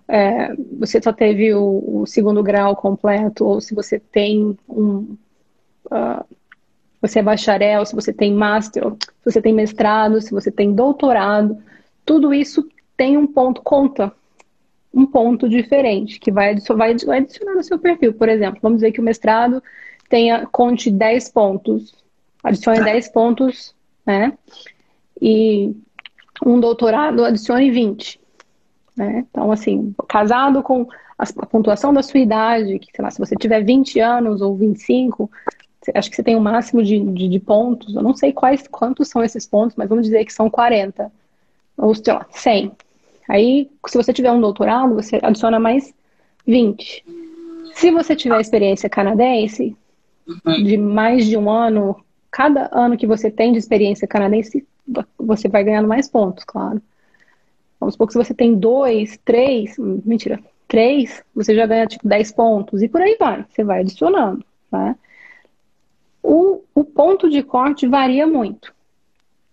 é, 0.06 0.54
você 0.78 1.00
só 1.02 1.12
teve 1.12 1.54
o, 1.54 2.02
o, 2.02 2.06
segundo 2.06 2.42
grau 2.42 2.76
completo, 2.76 3.44
ou 3.44 3.60
se 3.60 3.74
você 3.74 3.98
tem 3.98 4.56
um. 4.68 5.16
Uh, 5.86 6.24
você 7.00 7.18
é 7.18 7.22
bacharel, 7.22 7.84
se 7.84 7.94
você 7.94 8.12
tem 8.12 8.32
master, 8.32 8.84
se 8.98 9.24
você 9.24 9.40
tem 9.40 9.52
mestrado, 9.52 10.20
se 10.20 10.30
você 10.30 10.50
tem 10.50 10.74
doutorado, 10.74 11.58
tudo 12.04 12.32
isso 12.32 12.66
tem 12.96 13.16
um 13.16 13.26
ponto, 13.26 13.62
conta 13.62 14.12
um 14.94 15.04
ponto 15.04 15.48
diferente, 15.48 16.20
que 16.20 16.30
vai, 16.30 16.54
vai, 16.54 16.94
vai 16.96 17.18
adicionar 17.18 17.54
no 17.54 17.64
seu 17.64 17.78
perfil. 17.78 18.14
Por 18.14 18.28
exemplo, 18.28 18.60
vamos 18.62 18.78
dizer 18.78 18.92
que 18.92 19.00
o 19.00 19.04
mestrado 19.04 19.62
tenha, 20.08 20.46
conte 20.46 20.90
10 20.90 21.30
pontos, 21.30 21.94
adicione 22.42 22.84
10 22.84 23.08
pontos, 23.08 23.74
né? 24.06 24.32
E 25.20 25.74
um 26.44 26.60
doutorado 26.60 27.24
adicione 27.24 27.70
20. 27.70 28.20
Né? 28.96 29.24
Então, 29.28 29.50
assim, 29.50 29.94
casado 30.08 30.62
com 30.62 30.86
a 31.18 31.46
pontuação 31.46 31.92
da 31.92 32.02
sua 32.02 32.20
idade, 32.20 32.78
que, 32.78 32.90
sei 32.94 33.04
lá, 33.04 33.10
se 33.10 33.18
você 33.18 33.34
tiver 33.34 33.62
20 33.62 33.98
anos 33.98 34.40
ou 34.40 34.54
25, 34.54 35.30
acho 35.94 36.10
que 36.10 36.16
você 36.16 36.22
tem 36.22 36.36
o 36.36 36.38
um 36.38 36.42
máximo 36.42 36.82
de, 36.82 37.00
de, 37.00 37.28
de, 37.28 37.40
pontos, 37.40 37.94
eu 37.94 38.02
não 38.02 38.14
sei 38.14 38.32
quais, 38.32 38.66
quantos 38.68 39.08
são 39.08 39.22
esses 39.22 39.46
pontos, 39.46 39.76
mas 39.76 39.88
vamos 39.88 40.04
dizer 40.04 40.24
que 40.24 40.32
são 40.32 40.48
40, 40.48 41.10
ou 41.76 41.94
sei 41.94 42.12
lá, 42.12 42.26
100. 42.30 42.72
Aí, 43.28 43.70
se 43.86 43.96
você 43.96 44.12
tiver 44.12 44.30
um 44.30 44.40
doutorado, 44.40 44.94
você 44.94 45.18
adiciona 45.22 45.58
mais 45.58 45.94
20. 46.46 47.04
Se 47.74 47.90
você 47.90 48.14
tiver 48.14 48.40
experiência 48.40 48.88
canadense, 48.88 49.76
de 50.64 50.76
mais 50.76 51.26
de 51.26 51.36
um 51.36 51.50
ano, 51.50 52.04
cada 52.30 52.68
ano 52.72 52.96
que 52.96 53.06
você 53.06 53.30
tem 53.30 53.52
de 53.52 53.58
experiência 53.58 54.06
canadense, 54.06 54.66
você 55.18 55.48
vai 55.48 55.64
ganhando 55.64 55.88
mais 55.88 56.08
pontos, 56.08 56.44
claro. 56.44 56.80
Vamos 57.80 57.94
supor 57.94 58.06
que 58.06 58.12
se 58.12 58.18
você 58.18 58.34
tem 58.34 58.54
dois, 58.54 59.18
três, 59.24 59.76
mentira, 59.78 60.40
três, 60.68 61.22
você 61.34 61.54
já 61.54 61.66
ganha 61.66 61.86
tipo 61.86 62.06
10 62.08 62.32
pontos 62.32 62.82
e 62.82 62.88
por 62.88 63.00
aí 63.00 63.16
vai, 63.18 63.44
você 63.48 63.62
vai 63.62 63.80
adicionando. 63.80 64.44
Tá? 64.70 64.96
O, 66.22 66.62
o 66.74 66.84
ponto 66.84 67.28
de 67.28 67.42
corte 67.42 67.86
varia 67.86 68.26
muito. 68.26 68.74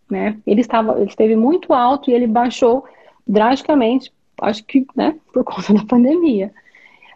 Né? 0.10 0.38
Ele, 0.45 0.62
estava, 0.62 0.97
ele 0.97 1.10
esteve 1.10 1.36
muito 1.36 1.73
alto 1.73 2.10
e 2.10 2.13
ele 2.13 2.27
baixou 2.27 2.86
drasticamente, 3.27 4.12
acho 4.41 4.63
que 4.65 4.86
né, 4.95 5.17
por 5.34 5.43
conta 5.43 5.73
da 5.73 5.84
pandemia. 5.86 6.53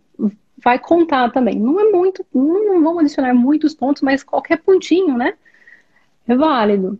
vai 0.63 0.79
contar 0.79 1.31
também. 1.31 1.59
Não 1.59 1.79
é 1.79 1.91
muito, 1.91 2.25
não, 2.33 2.65
não 2.65 2.83
vamos 2.83 2.99
adicionar 2.99 3.33
muitos 3.33 3.73
pontos, 3.73 4.01
mas 4.01 4.23
qualquer 4.23 4.61
pontinho, 4.61 5.17
né? 5.17 5.33
É 6.27 6.35
válido. 6.35 6.97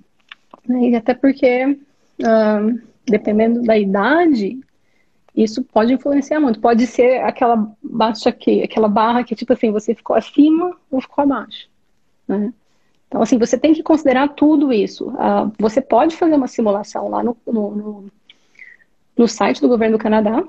E 0.70 0.96
até 0.96 1.14
porque 1.14 1.66
uh, 1.66 2.82
dependendo 3.06 3.62
da 3.64 3.78
idade, 3.78 4.60
isso 5.36 5.64
pode 5.64 5.94
influenciar 5.94 6.40
muito. 6.40 6.60
Pode 6.60 6.86
ser 6.88 7.22
aquela 7.24 7.72
baixa 7.82 8.30
aqui, 8.30 8.62
aquela 8.62 8.88
barra 8.88 9.24
que, 9.24 9.36
tipo 9.36 9.54
assim, 9.54 9.72
você 9.72 9.96
ficou 9.96 10.16
acima 10.16 10.78
ou 10.92 11.02
ficou 11.02 11.24
abaixo. 11.24 11.68
Né? 12.28 12.54
Então, 13.14 13.22
assim, 13.22 13.38
você 13.38 13.60
tem 13.60 13.76
que 13.76 13.84
considerar 13.84 14.30
tudo 14.30 14.74
isso. 14.74 15.10
Uh, 15.10 15.54
você 15.60 15.80
pode 15.80 16.16
fazer 16.16 16.34
uma 16.34 16.48
simulação 16.48 17.10
lá 17.10 17.24
no, 17.24 17.38
no, 17.46 17.76
no, 17.76 18.06
no 19.16 19.28
site 19.28 19.62
do 19.62 19.68
governo 19.68 20.00
do 20.00 20.02
Canadá. 20.02 20.44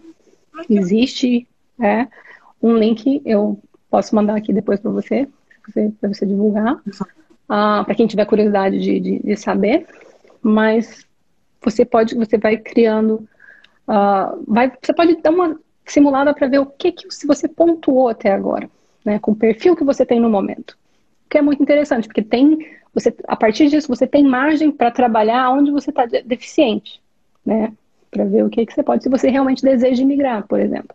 Existe 0.71 1.47
é, 1.79 2.09
um 2.63 2.75
link, 2.75 3.21
eu 3.27 3.61
posso 3.91 4.15
mandar 4.15 4.35
aqui 4.35 4.51
depois 4.51 4.81
para 4.81 4.91
você, 4.91 5.29
para 6.01 6.09
você 6.09 6.25
divulgar, 6.25 6.77
uh, 6.77 7.07
ah, 7.51 7.83
para 7.85 7.95
quem 7.95 8.07
tiver 8.07 8.25
curiosidade 8.25 8.81
de, 8.81 8.99
de, 8.99 9.19
de 9.19 9.37
saber. 9.37 9.87
Mas 10.41 11.07
você 11.63 11.85
pode, 11.85 12.15
você 12.15 12.39
vai 12.39 12.57
criando, 12.57 13.29
uh, 13.87 14.43
vai, 14.49 14.73
você 14.83 14.95
pode 14.95 15.21
dar 15.21 15.33
uma 15.33 15.61
simulada 15.85 16.33
para 16.33 16.49
ver 16.49 16.61
o 16.61 16.67
que 16.67 16.93
que 16.93 17.27
você 17.27 17.47
pontuou 17.47 18.09
até 18.09 18.33
agora, 18.33 18.71
né, 19.05 19.19
com 19.19 19.33
o 19.33 19.37
perfil 19.37 19.77
que 19.77 19.85
você 19.85 20.07
tem 20.07 20.19
no 20.19 20.31
momento. 20.31 20.79
Que 21.29 21.39
é 21.39 21.43
muito 21.43 21.63
interessante, 21.63 22.07
porque 22.07 22.23
tem, 22.23 22.59
você, 22.93 23.15
a 23.27 23.37
partir 23.37 23.69
disso 23.69 23.89
você 23.89 24.07
tem 24.07 24.25
margem 24.25 24.71
para 24.71 24.91
trabalhar 24.91 25.51
onde 25.51 25.71
você 25.71 25.91
está 25.91 26.07
deficiente, 26.07 27.01
né, 27.45 27.73
para 28.11 28.25
ver 28.25 28.45
o 28.45 28.51
que 28.51 28.65
que 28.65 28.73
você 28.73 28.83
pode, 28.83 29.03
se 29.03 29.09
você 29.09 29.29
realmente 29.29 29.63
deseja 29.63 30.05
migrar, 30.05 30.47
por 30.47 30.61
exemplo. 30.61 30.95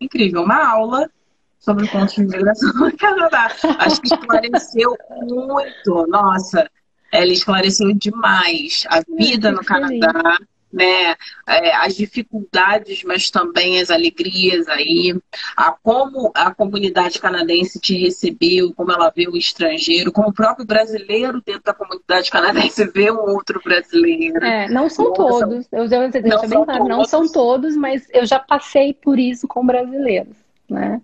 Incrível, 0.00 0.42
uma 0.42 0.66
aula 0.66 1.10
sobre 1.58 1.84
o 1.84 1.88
ponto 1.90 2.12
de 2.12 2.22
imigração 2.22 2.72
no 2.74 2.96
Canadá. 2.96 3.52
Acho 3.78 4.00
que 4.00 4.08
esclareceu 4.08 4.96
muito, 5.20 6.06
nossa, 6.08 6.68
ela 7.12 7.30
esclareceu 7.30 7.92
demais 7.94 8.84
a 8.88 9.00
vida 9.16 9.52
no 9.52 9.64
Canadá, 9.64 10.38
né? 10.72 11.14
É, 11.46 11.76
as 11.76 11.96
dificuldades, 11.96 13.02
mas 13.04 13.30
também 13.30 13.80
as 13.80 13.90
alegrias 13.90 14.68
aí, 14.68 15.14
a 15.56 15.72
como 15.72 16.30
a 16.34 16.54
comunidade 16.54 17.18
canadense 17.18 17.78
te 17.78 17.96
recebeu, 17.96 18.72
como 18.74 18.90
ela 18.90 19.12
vê 19.14 19.28
o 19.28 19.36
estrangeiro, 19.36 20.12
como 20.12 20.28
o 20.28 20.32
próprio 20.32 20.64
brasileiro 20.64 21.42
dentro 21.44 21.64
da 21.64 21.74
comunidade 21.74 22.30
canadense 22.30 22.84
vê 22.86 23.10
um 23.10 23.20
outro 23.20 23.60
brasileiro. 23.62 24.44
É, 24.44 24.68
não 24.68 24.88
são 24.88 25.12
todos, 25.12 25.66
eu 25.70 25.88
já 25.88 26.06
deixa 26.06 26.28
não 26.28 26.48
bem 26.48 26.64
claro, 26.64 26.88
não 26.88 27.04
são 27.04 27.30
todos, 27.30 27.76
mas 27.76 28.08
eu 28.12 28.24
já 28.24 28.38
passei 28.38 28.94
por 28.94 29.18
isso 29.18 29.46
com 29.46 29.64
brasileiros, 29.66 30.36
né? 30.68 31.00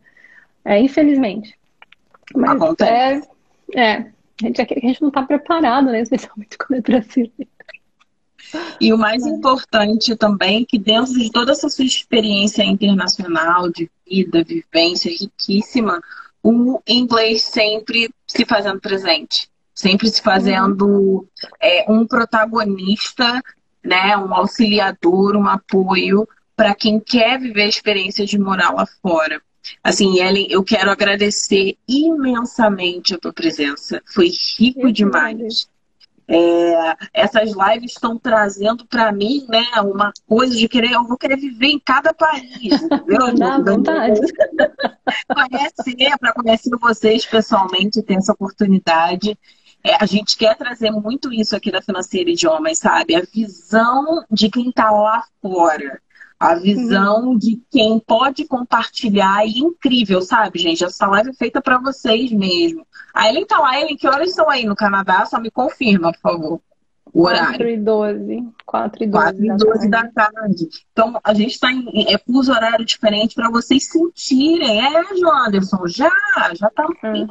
É, 0.64 0.78
infelizmente. 0.78 1.58
Mas 2.34 2.56
Acontece. 2.56 3.28
É, 3.74 3.80
é, 3.80 3.92
a 4.42 4.46
gente, 4.46 4.60
a 4.60 4.64
gente 4.64 5.02
não 5.02 5.08
está 5.08 5.22
preparado, 5.22 5.86
né? 5.86 6.00
Especialmente 6.00 6.56
quando 6.58 6.78
é 6.78 6.82
brasileiro. 6.82 7.57
E 8.80 8.92
o 8.92 8.98
mais 8.98 9.26
importante 9.26 10.16
também, 10.16 10.64
que 10.64 10.78
dentro 10.78 11.12
de 11.12 11.30
toda 11.30 11.52
essa 11.52 11.68
sua 11.68 11.84
experiência 11.84 12.62
internacional, 12.62 13.70
de 13.70 13.90
vida, 14.08 14.42
vivência 14.44 15.10
riquíssima, 15.10 16.00
o 16.42 16.80
inglês 16.86 17.42
sempre 17.42 18.10
se 18.26 18.44
fazendo 18.44 18.80
presente, 18.80 19.48
sempre 19.74 20.08
se 20.08 20.22
fazendo 20.22 21.26
é, 21.60 21.84
um 21.90 22.06
protagonista, 22.06 23.42
né, 23.84 24.16
um 24.16 24.32
auxiliador, 24.34 25.36
um 25.36 25.48
apoio 25.48 26.28
para 26.56 26.74
quem 26.74 26.98
quer 26.98 27.38
viver 27.38 27.62
a 27.62 27.68
experiência 27.68 28.26
de 28.26 28.38
morar 28.38 28.72
lá 28.72 28.86
fora. 29.00 29.40
Assim, 29.82 30.20
Ellen, 30.20 30.46
eu 30.50 30.64
quero 30.64 30.90
agradecer 30.90 31.76
imensamente 31.86 33.14
a 33.14 33.18
tua 33.18 33.32
presença. 33.32 34.02
Foi 34.06 34.28
rico 34.58 34.90
demais. 34.90 35.68
É, 36.30 36.94
essas 37.14 37.52
lives 37.52 37.92
estão 37.92 38.18
trazendo 38.18 38.86
para 38.86 39.10
mim, 39.10 39.46
né, 39.48 39.64
uma 39.80 40.12
coisa 40.26 40.54
de 40.54 40.68
querer, 40.68 40.92
eu 40.92 41.04
vou 41.04 41.16
querer 41.16 41.36
viver 41.36 41.68
em 41.68 41.80
cada 41.80 42.12
país, 42.12 42.82
entendeu? 42.82 43.34
Dá 43.34 43.58
vontade. 43.58 44.20
Conhecer, 45.34 46.18
para 46.18 46.34
conhecer 46.34 46.70
vocês 46.78 47.24
pessoalmente, 47.24 48.02
ter 48.02 48.14
essa 48.14 48.32
oportunidade. 48.32 49.38
É, 49.82 49.96
a 49.98 50.04
gente 50.04 50.36
quer 50.36 50.54
trazer 50.54 50.90
muito 50.90 51.32
isso 51.32 51.56
aqui 51.56 51.70
da 51.70 51.80
Financeira 51.80 52.28
Idiomas, 52.28 52.78
sabe? 52.78 53.14
A 53.14 53.22
visão 53.22 54.22
de 54.30 54.50
quem 54.50 54.68
está 54.68 54.90
lá 54.90 55.24
fora. 55.40 55.98
A 56.38 56.54
visão 56.54 57.30
uhum. 57.30 57.38
de 57.38 57.60
quem 57.68 57.98
pode 57.98 58.46
compartilhar 58.46 59.42
é 59.44 59.48
incrível, 59.48 60.22
sabe, 60.22 60.60
gente? 60.60 60.84
Essa 60.84 61.06
live 61.08 61.30
é 61.30 61.34
feita 61.34 61.60
para 61.60 61.78
vocês 61.78 62.30
mesmo. 62.30 62.86
A 63.12 63.28
Ellen 63.28 63.44
tá 63.44 63.58
lá, 63.58 63.80
Ellen, 63.80 63.96
que 63.96 64.06
horas 64.06 64.30
estão 64.30 64.48
aí 64.48 64.64
no 64.64 64.76
Canadá? 64.76 65.26
Só 65.26 65.40
me 65.40 65.50
confirma, 65.50 66.12
por 66.12 66.20
favor. 66.20 66.60
O 67.12 67.24
horário. 67.24 67.58
4 67.58 67.68
e 67.68 67.76
12. 67.76 68.48
4 68.64 69.04
e 69.04 69.06
12, 69.06 69.24
4 69.24 69.44
e 69.44 69.48
12 69.56 69.88
da, 69.88 69.98
tarde. 70.00 70.14
da 70.14 70.30
tarde. 70.30 70.68
Então, 70.92 71.20
a 71.24 71.34
gente 71.34 71.50
está 71.50 71.72
em 71.72 72.12
é, 72.12 72.18
fuso 72.18 72.52
horário 72.52 72.84
diferente 72.84 73.34
para 73.34 73.50
vocês 73.50 73.86
sentirem. 73.86 74.80
É, 74.80 75.16
João 75.16 75.46
Anderson, 75.46 75.86
já, 75.88 76.10
já 76.54 76.70
tá. 76.70 76.86
Uhum. 77.02 77.26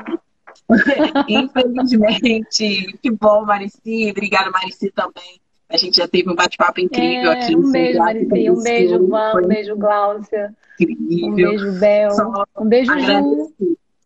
Infelizmente. 1.29 2.97
Que 3.01 3.11
bom, 3.11 3.45
Marici. 3.45 4.11
Obrigada, 4.11 4.51
Marici, 4.51 4.91
também. 4.91 5.39
A 5.69 5.77
gente 5.77 5.97
já 5.97 6.07
teve 6.07 6.29
um 6.29 6.35
bate-papo 6.35 6.79
incrível 6.79 7.31
é, 7.31 7.39
aqui. 7.39 7.55
Um 7.55 7.71
beijo, 7.71 7.99
Marici. 7.99 8.49
Um 8.49 8.63
beijo, 8.63 9.07
Van. 9.07 9.33
Um 9.35 9.47
beijo, 9.47 9.75
Gláucia. 9.75 10.55
Incrível. 10.79 11.27
Um 11.27 11.35
beijo, 11.35 11.71
Bel. 11.79 12.11
Um 12.57 12.65
beijo, 12.65 12.99
Ju. 12.99 13.53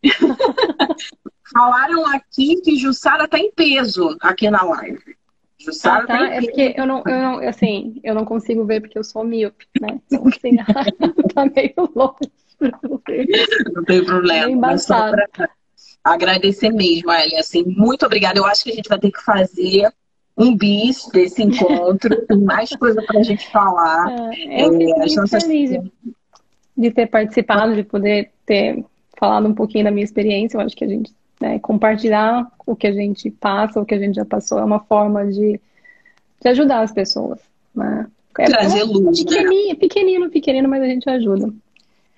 Falaram 1.54 2.08
aqui 2.08 2.56
que 2.62 2.78
Jussara 2.78 3.28
tá 3.28 3.38
em 3.38 3.52
peso 3.52 4.18
aqui 4.22 4.50
na 4.50 4.64
live. 4.64 5.00
Jussara 5.60 6.04
ah, 6.04 6.08
tá. 6.08 6.18
tá 6.18 6.28
é 6.28 6.42
porque 6.42 6.74
eu 6.76 6.88
não, 6.88 7.04
eu 7.06 7.20
não, 7.20 7.48
assim, 7.48 8.00
eu 8.04 8.16
não 8.16 8.26
consigo 8.26 8.66
ver 8.66 8.82
porque 8.82 8.98
eu 8.98 9.04
sou 9.04 9.24
míope, 9.24 9.68
né? 9.80 10.00
Então, 10.08 10.28
assim, 10.28 10.56
tá 11.36 11.46
meio 11.46 11.92
longe. 11.94 12.32
Não 13.74 13.84
tem 13.84 14.04
problema. 14.04 14.48
É 14.48 14.50
embaçado. 14.50 15.18
agradecer 16.04 16.72
mesmo, 16.72 17.12
Ellen. 17.12 17.38
Assim, 17.38 17.64
muito 17.66 18.06
obrigada. 18.06 18.40
Eu 18.40 18.46
acho 18.46 18.64
que 18.64 18.72
a 18.72 18.76
gente 18.76 18.90
vai 18.90 18.98
ter 18.98 19.12
que 19.12 19.22
fazer 19.22 19.92
um 20.42 20.56
bis 20.56 21.08
desse 21.14 21.44
encontro, 21.44 22.26
tem 22.26 22.40
mais 22.40 22.70
coisa 22.76 23.02
para 23.04 23.20
a 23.20 23.24
gente 23.24 23.48
falar. 23.50 24.06
É, 24.52 24.66
eu 24.66 24.72
fico 24.78 24.92
é, 24.92 24.98
muito 24.98 25.16
nossas... 25.16 25.44
feliz 25.44 25.82
de 26.78 26.92
ter 26.92 27.08
participado, 27.08 27.76
de 27.76 27.84
poder 27.84 28.32
ter 28.46 28.84
falado 29.18 29.48
um 29.48 29.54
pouquinho 29.54 29.84
da 29.84 29.92
minha 29.92 30.04
experiência. 30.04 30.58
Eu 30.58 30.62
acho 30.62 30.76
que 30.76 30.84
a 30.84 30.88
gente 30.88 31.14
né, 31.40 31.60
compartilhar 31.60 32.50
o 32.66 32.76
que 32.76 32.88
a 32.88 32.92
gente 32.92 33.30
passa, 33.30 33.80
o 33.80 33.86
que 33.86 33.94
a 33.94 34.00
gente 34.00 34.16
já 34.16 34.26
passou, 34.26 34.60
é 34.60 34.64
uma 34.64 34.80
forma 34.80 35.26
de, 35.28 35.60
de 36.42 36.50
ajudar 36.50 36.82
as 36.82 36.92
pessoas. 36.92 37.40
Né? 37.76 38.08
É 38.40 38.46
Trazer 38.46 38.84
luz, 38.84 39.20
né? 39.20 39.26
pequenino, 39.26 39.68
né? 39.70 39.76
pequenino, 39.76 40.30
pequenino, 40.30 40.70
mas 40.70 40.82
a 40.82 40.88
gente 40.88 41.10
ajuda. 41.10 41.54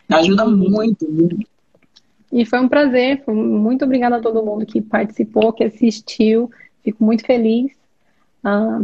Ajuda 0.09 0.45
muito, 0.45 1.09
muito. 1.09 1.47
E 2.31 2.45
foi 2.45 2.59
um 2.59 2.69
prazer, 2.69 3.23
foi 3.23 3.33
muito 3.33 3.85
obrigada 3.85 4.17
a 4.17 4.21
todo 4.21 4.43
mundo 4.43 4.65
que 4.65 4.81
participou, 4.81 5.53
que 5.53 5.63
assistiu. 5.63 6.49
Fico 6.83 7.03
muito 7.03 7.25
feliz. 7.25 7.71
Ah, 8.43 8.81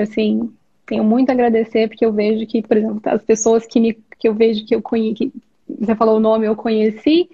assim, 0.00 0.52
tenho 0.86 1.04
muito 1.04 1.30
a 1.30 1.32
agradecer 1.32 1.88
porque 1.88 2.04
eu 2.04 2.12
vejo 2.12 2.46
que, 2.46 2.62
por 2.62 2.76
exemplo, 2.76 3.00
as 3.04 3.22
pessoas 3.22 3.66
que, 3.66 3.80
me, 3.80 3.94
que 4.18 4.28
eu 4.28 4.34
vejo 4.34 4.66
que 4.66 4.74
eu 4.74 4.82
conheci, 4.82 5.32
você 5.68 5.94
falou 5.94 6.16
o 6.16 6.20
nome, 6.20 6.46
eu 6.46 6.56
conheci, 6.56 7.28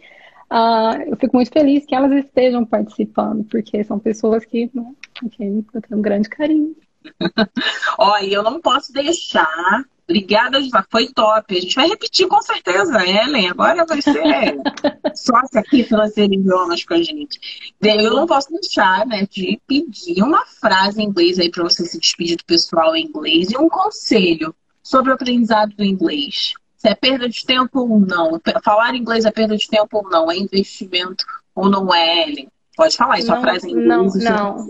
ah, 0.48 0.98
eu 1.06 1.16
fico 1.16 1.36
muito 1.36 1.52
feliz 1.52 1.86
que 1.86 1.94
elas 1.94 2.12
estejam 2.12 2.64
participando, 2.64 3.44
porque 3.44 3.82
são 3.84 3.98
pessoas 3.98 4.44
que, 4.44 4.70
né, 4.74 4.92
que 5.30 5.44
eu 5.44 5.82
tenho 5.82 5.98
um 5.98 6.02
grande 6.02 6.28
carinho. 6.28 6.76
Olha, 7.98 8.26
eu 8.26 8.42
não 8.42 8.60
posso 8.60 8.92
deixar 8.92 9.84
Obrigada, 10.10 10.58
foi 10.90 11.06
top. 11.08 11.56
A 11.56 11.60
gente 11.60 11.76
vai 11.76 11.88
repetir 11.88 12.26
com 12.26 12.42
certeza, 12.42 13.06
Ellen. 13.06 13.48
Agora 13.48 13.86
vai 13.86 14.02
ser 14.02 14.12
sócia 15.14 15.60
aqui 15.60 15.84
financeira 15.84 16.34
idiomas 16.34 16.84
com 16.84 16.94
a 16.94 17.02
gente. 17.02 17.38
Eu 17.80 18.14
não 18.14 18.26
posso 18.26 18.50
deixar 18.50 19.06
né, 19.06 19.24
de 19.30 19.60
pedir 19.68 20.20
uma 20.22 20.44
frase 20.44 21.00
em 21.00 21.06
inglês 21.06 21.38
aí 21.38 21.48
para 21.48 21.62
você 21.62 21.84
se 21.84 21.98
despedir 21.98 22.36
do 22.36 22.44
pessoal 22.44 22.96
em 22.96 23.06
inglês 23.06 23.52
e 23.52 23.56
um 23.56 23.68
conselho 23.68 24.52
sobre 24.82 25.12
o 25.12 25.14
aprendizado 25.14 25.76
do 25.76 25.84
inglês. 25.84 26.54
Se 26.76 26.88
é 26.88 26.94
perda 26.94 27.28
de 27.28 27.46
tempo 27.46 27.80
ou 27.80 28.00
não. 28.00 28.40
Falar 28.64 28.96
inglês 28.96 29.24
é 29.24 29.30
perda 29.30 29.56
de 29.56 29.68
tempo 29.68 29.98
ou 29.98 30.10
não. 30.10 30.28
É 30.28 30.36
investimento 30.36 31.24
ou 31.54 31.70
não 31.70 31.94
é, 31.94 32.28
Ellen? 32.28 32.48
Pode 32.76 32.96
falar 32.96 33.14
aí 33.14 33.22
sua 33.22 33.36
não, 33.36 33.42
frase 33.42 33.68
em 33.68 33.70
inglês. 33.70 34.14
Não, 34.24 34.56
não, 34.56 34.66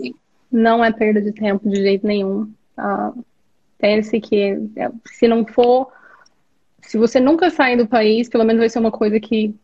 não 0.51 0.85
é 0.85 0.91
perda 0.91 1.19
de 1.19 1.31
tempo 1.31 1.67
de 1.67 1.77
jeito 1.77 2.05
nenhum. 2.05 2.53
Uh, 2.77 3.25
Pense 3.81 4.21
que 4.21 4.57
é, 4.77 4.91
se 5.05 5.27
não 5.27 5.45
for, 5.45 5.91
se 6.81 6.97
você 6.97 7.19
nunca 7.19 7.49
sair 7.49 7.75
do 7.75 7.87
país, 7.87 8.29
pelo 8.29 8.45
menos 8.45 8.59
vai 8.59 8.69
ser 8.69 8.79
uma 8.79 8.91
coisa 8.91 9.19
que 9.19 9.55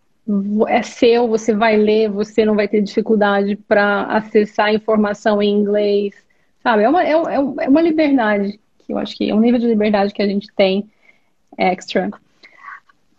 é 0.68 0.82
seu, 0.82 1.28
você 1.28 1.56
vai 1.56 1.78
ler, 1.78 2.10
você 2.10 2.44
não 2.44 2.56
vai 2.56 2.68
ter 2.68 2.82
dificuldade 2.82 3.56
para 3.56 4.04
acessar 4.06 4.74
informação 4.74 5.42
em 5.42 5.52
inglês, 5.52 6.14
sabe? 6.62 6.84
É 6.84 6.90
uma, 6.90 7.04
é, 7.04 7.12
é, 7.12 7.36
é 7.36 7.70
uma 7.70 7.82
liberdade, 7.82 8.60
que 8.80 8.92
eu 8.92 8.98
acho 8.98 9.16
que 9.16 9.30
é 9.30 9.36
um 9.36 9.40
nível 9.40 9.60
de 9.60 9.68
liberdade 9.68 10.14
que 10.14 10.22
a 10.22 10.28
gente 10.28 10.48
tem 10.56 10.90
extra. 11.58 12.10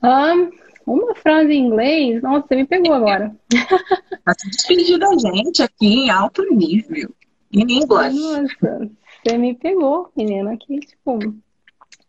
Um, 0.02 0.50
uma 0.86 1.14
frase 1.14 1.52
em 1.52 1.66
inglês, 1.66 2.22
nossa, 2.22 2.46
você 2.46 2.56
me 2.56 2.66
pegou 2.66 2.92
agora. 2.92 3.34
Tá 4.24 4.34
se 4.36 4.50
despedindo 4.50 4.98
da 4.98 5.16
gente 5.16 5.62
aqui 5.62 5.86
em 5.86 6.10
alto 6.10 6.44
nível. 6.54 7.08
Em 7.50 7.62
inglês. 7.62 8.14
Nossa, 8.14 8.90
você 9.28 9.36
me 9.36 9.54
pegou, 9.54 10.10
menina, 10.16 10.52
aqui, 10.52 10.80
tipo, 10.80 11.18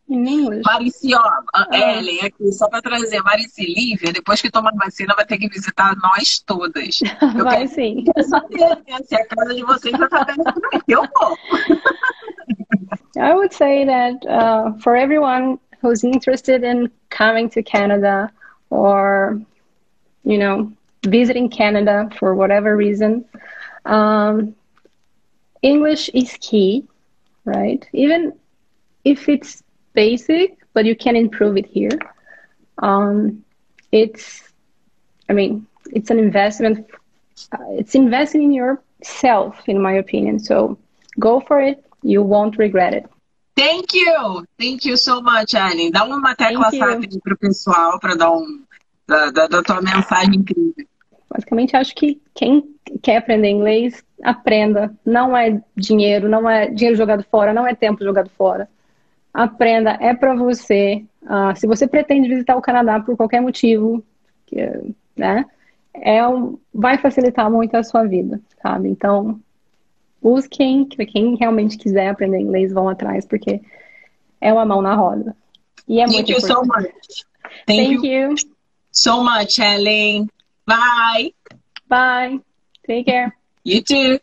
em 0.07 0.27
inglês. 0.27 0.61
Marici, 0.65 1.13
ó, 1.13 1.21
ah. 1.53 1.67
Ellen, 1.71 2.21
aqui, 2.21 2.51
só 2.53 2.69
para 2.69 2.81
trazer, 2.81 3.21
Marici 3.21 3.65
Lívia, 3.65 4.13
depois 4.13 4.41
que 4.41 4.49
tomar 4.49 4.73
vacina, 4.75 5.13
vai 5.15 5.25
ter 5.25 5.37
que 5.37 5.49
visitar 5.49 5.95
nós 5.97 6.39
todas. 6.39 6.99
Eu 7.37 7.43
vai 7.43 7.67
sim. 7.67 8.05
Saber, 8.27 8.77
né, 8.87 8.99
se 9.03 9.15
a 9.15 9.25
casa 9.27 9.53
de 9.53 9.63
vocês 9.63 9.97
já 9.97 10.07
tá 10.07 10.25
perto 10.25 10.83
eu 10.87 11.01
vou. 11.01 11.37
I 13.17 13.33
would 13.33 13.53
say 13.53 13.85
that 13.85 14.25
uh, 14.27 14.73
for 14.79 14.95
everyone 14.95 15.59
who's 15.81 16.03
interested 16.03 16.63
in 16.63 16.89
coming 17.09 17.49
to 17.49 17.61
Canada 17.61 18.31
or, 18.69 19.41
you 20.23 20.37
know, 20.37 20.71
visiting 21.03 21.49
Canada 21.49 22.09
for 22.17 22.33
whatever 22.33 22.77
reason, 22.77 23.25
um, 23.85 24.55
English 25.61 26.09
is 26.09 26.37
key. 26.39 26.87
Right? 27.49 27.85
Even 27.93 28.33
if 29.03 29.27
it's 29.27 29.63
basic, 29.93 30.57
but 30.73 30.85
you 30.85 30.95
can 30.95 31.15
improve 31.15 31.57
it 31.57 31.65
here. 31.65 31.97
Um, 32.77 33.43
it's, 33.91 34.43
I 35.27 35.33
mean, 35.33 35.67
it's 35.91 36.09
an 36.09 36.19
investment. 36.19 36.87
Uh, 37.51 37.71
it's 37.71 37.95
investing 37.95 38.43
in 38.43 38.51
yourself, 38.51 39.67
in 39.67 39.81
my 39.81 39.93
opinion. 39.93 40.39
So 40.39 40.77
go 41.19 41.39
for 41.39 41.59
it. 41.59 41.83
You 42.01 42.21
won't 42.23 42.57
regret 42.57 42.93
it. 42.93 43.05
Thank 43.55 43.93
you. 43.93 44.45
Thank 44.57 44.85
you 44.85 44.95
so 44.95 45.21
much, 45.21 45.53
Annie. 45.53 45.91
Dá 45.91 46.05
uma 46.05 46.33
tecla 46.35 46.71
SAP 46.71 47.19
para 47.21 47.33
o 47.33 47.37
pessoal 47.37 47.99
para 47.99 48.15
dar 48.15 48.31
um 48.31 48.63
da, 49.05 49.31
da, 49.31 49.47
da 49.47 49.63
tua 49.63 49.81
mensagem 49.81 50.35
incrível. 50.35 50.88
Basicamente, 51.29 51.75
acho 51.75 51.93
que 51.93 52.19
quem 52.33 52.63
quer 53.01 53.17
aprender 53.17 53.49
inglês, 53.49 54.03
aprenda. 54.23 54.91
Não 55.05 55.37
é 55.37 55.61
dinheiro, 55.75 56.27
não 56.27 56.49
é 56.49 56.67
dinheiro 56.67 56.97
jogado 56.97 57.23
fora, 57.23 57.53
não 57.53 57.67
é 57.67 57.75
tempo 57.75 58.03
jogado 58.03 58.29
fora. 58.31 58.67
Aprenda, 59.33 59.91
é 60.01 60.13
para 60.13 60.35
você. 60.35 61.05
Uh, 61.23 61.55
se 61.55 61.67
você 61.67 61.87
pretende 61.87 62.27
visitar 62.27 62.55
o 62.55 62.61
Canadá 62.61 62.99
por 62.99 63.15
qualquer 63.15 63.41
motivo, 63.41 64.03
que, 64.47 64.57
né, 65.15 65.45
é 65.93 66.27
um, 66.27 66.57
vai 66.73 66.97
facilitar 66.97 67.49
muito 67.51 67.75
a 67.75 67.83
sua 67.83 68.05
vida, 68.05 68.41
sabe? 68.61 68.89
Então, 68.89 69.39
busquem, 70.21 70.85
quem 70.85 71.35
realmente 71.35 71.77
quiser 71.77 72.09
aprender 72.09 72.39
inglês, 72.39 72.73
vão 72.73 72.89
atrás, 72.89 73.25
porque 73.25 73.61
é 74.41 74.51
uma 74.51 74.65
mão 74.65 74.81
na 74.81 74.95
roda. 74.95 75.35
E 75.87 75.99
é 75.99 76.05
Thank 76.05 76.15
muito 76.15 76.31
you 76.31 76.37
importante. 76.37 76.67
so 76.67 76.81
much. 76.81 77.25
Thank, 77.67 77.85
Thank 77.85 78.07
you. 78.07 78.29
you 78.29 78.35
so 78.91 79.23
much, 79.23 79.59
Ellen. 79.59 80.27
Bye. 80.69 81.33
Bye. 81.87 82.39
Take 82.85 83.07
care. 83.07 83.35
You 83.63 83.81
too. 83.81 84.19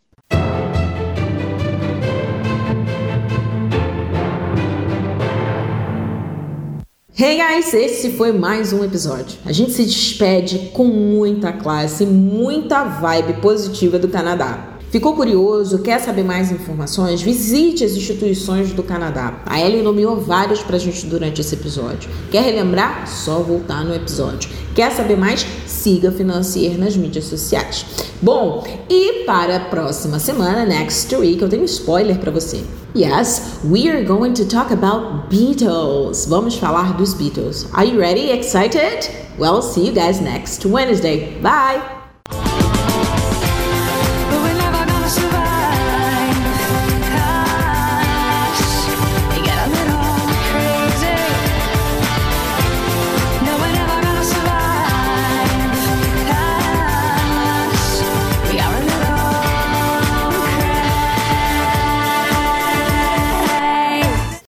Hey 7.11 7.35
guys, 7.35 7.73
esse 7.73 8.11
foi 8.11 8.31
mais 8.31 8.71
um 8.71 8.81
episódio. 8.85 9.37
A 9.45 9.51
gente 9.51 9.71
se 9.71 9.83
despede 9.83 10.69
com 10.69 10.85
muita 10.85 11.51
classe, 11.51 12.05
muita 12.05 12.85
vibe 12.85 13.41
positiva 13.41 13.99
do 13.99 14.07
Canadá. 14.07 14.76
Ficou 14.89 15.13
curioso? 15.13 15.79
Quer 15.79 15.99
saber 15.99 16.23
mais 16.23 16.49
informações? 16.49 17.21
Visite 17.21 17.83
as 17.83 17.91
instituições 17.91 18.71
do 18.71 18.81
Canadá. 18.81 19.41
A 19.45 19.59
Ellie 19.59 19.81
nomeou 19.81 20.15
vários 20.21 20.63
pra 20.63 20.77
gente 20.77 21.05
durante 21.07 21.41
esse 21.41 21.55
episódio. 21.55 22.09
Quer 22.31 22.43
relembrar? 22.43 23.05
Só 23.07 23.39
voltar 23.39 23.83
no 23.83 23.93
episódio. 23.93 24.49
Quer 24.73 24.91
saber 24.91 25.17
mais? 25.17 25.45
Siga 25.65 26.11
Financier 26.11 26.77
nas 26.77 26.95
mídias 26.95 27.25
sociais. 27.25 27.85
Bom, 28.21 28.65
e 28.89 29.25
para 29.25 29.57
a 29.57 29.59
próxima 29.59 30.19
semana, 30.19 30.65
next 30.65 31.13
week, 31.15 31.41
eu 31.41 31.49
tenho 31.49 31.63
um 31.63 31.65
spoiler 31.65 32.17
para 32.17 32.31
você. 32.31 32.63
Yes, 32.95 33.59
we 33.65 33.89
are 33.89 34.03
going 34.03 34.33
to 34.33 34.45
talk 34.45 34.73
about 34.73 35.27
Beatles. 35.29 36.25
Vamos 36.25 36.55
falar 36.55 36.95
dos 36.95 37.13
Beatles. 37.13 37.67
Are 37.73 37.87
you 37.87 37.99
ready? 37.99 38.31
Excited? 38.31 39.09
Well, 39.37 39.61
see 39.61 39.87
you 39.87 39.93
guys 39.93 40.19
next 40.21 40.65
Wednesday. 40.65 41.39
Bye! 41.41 41.96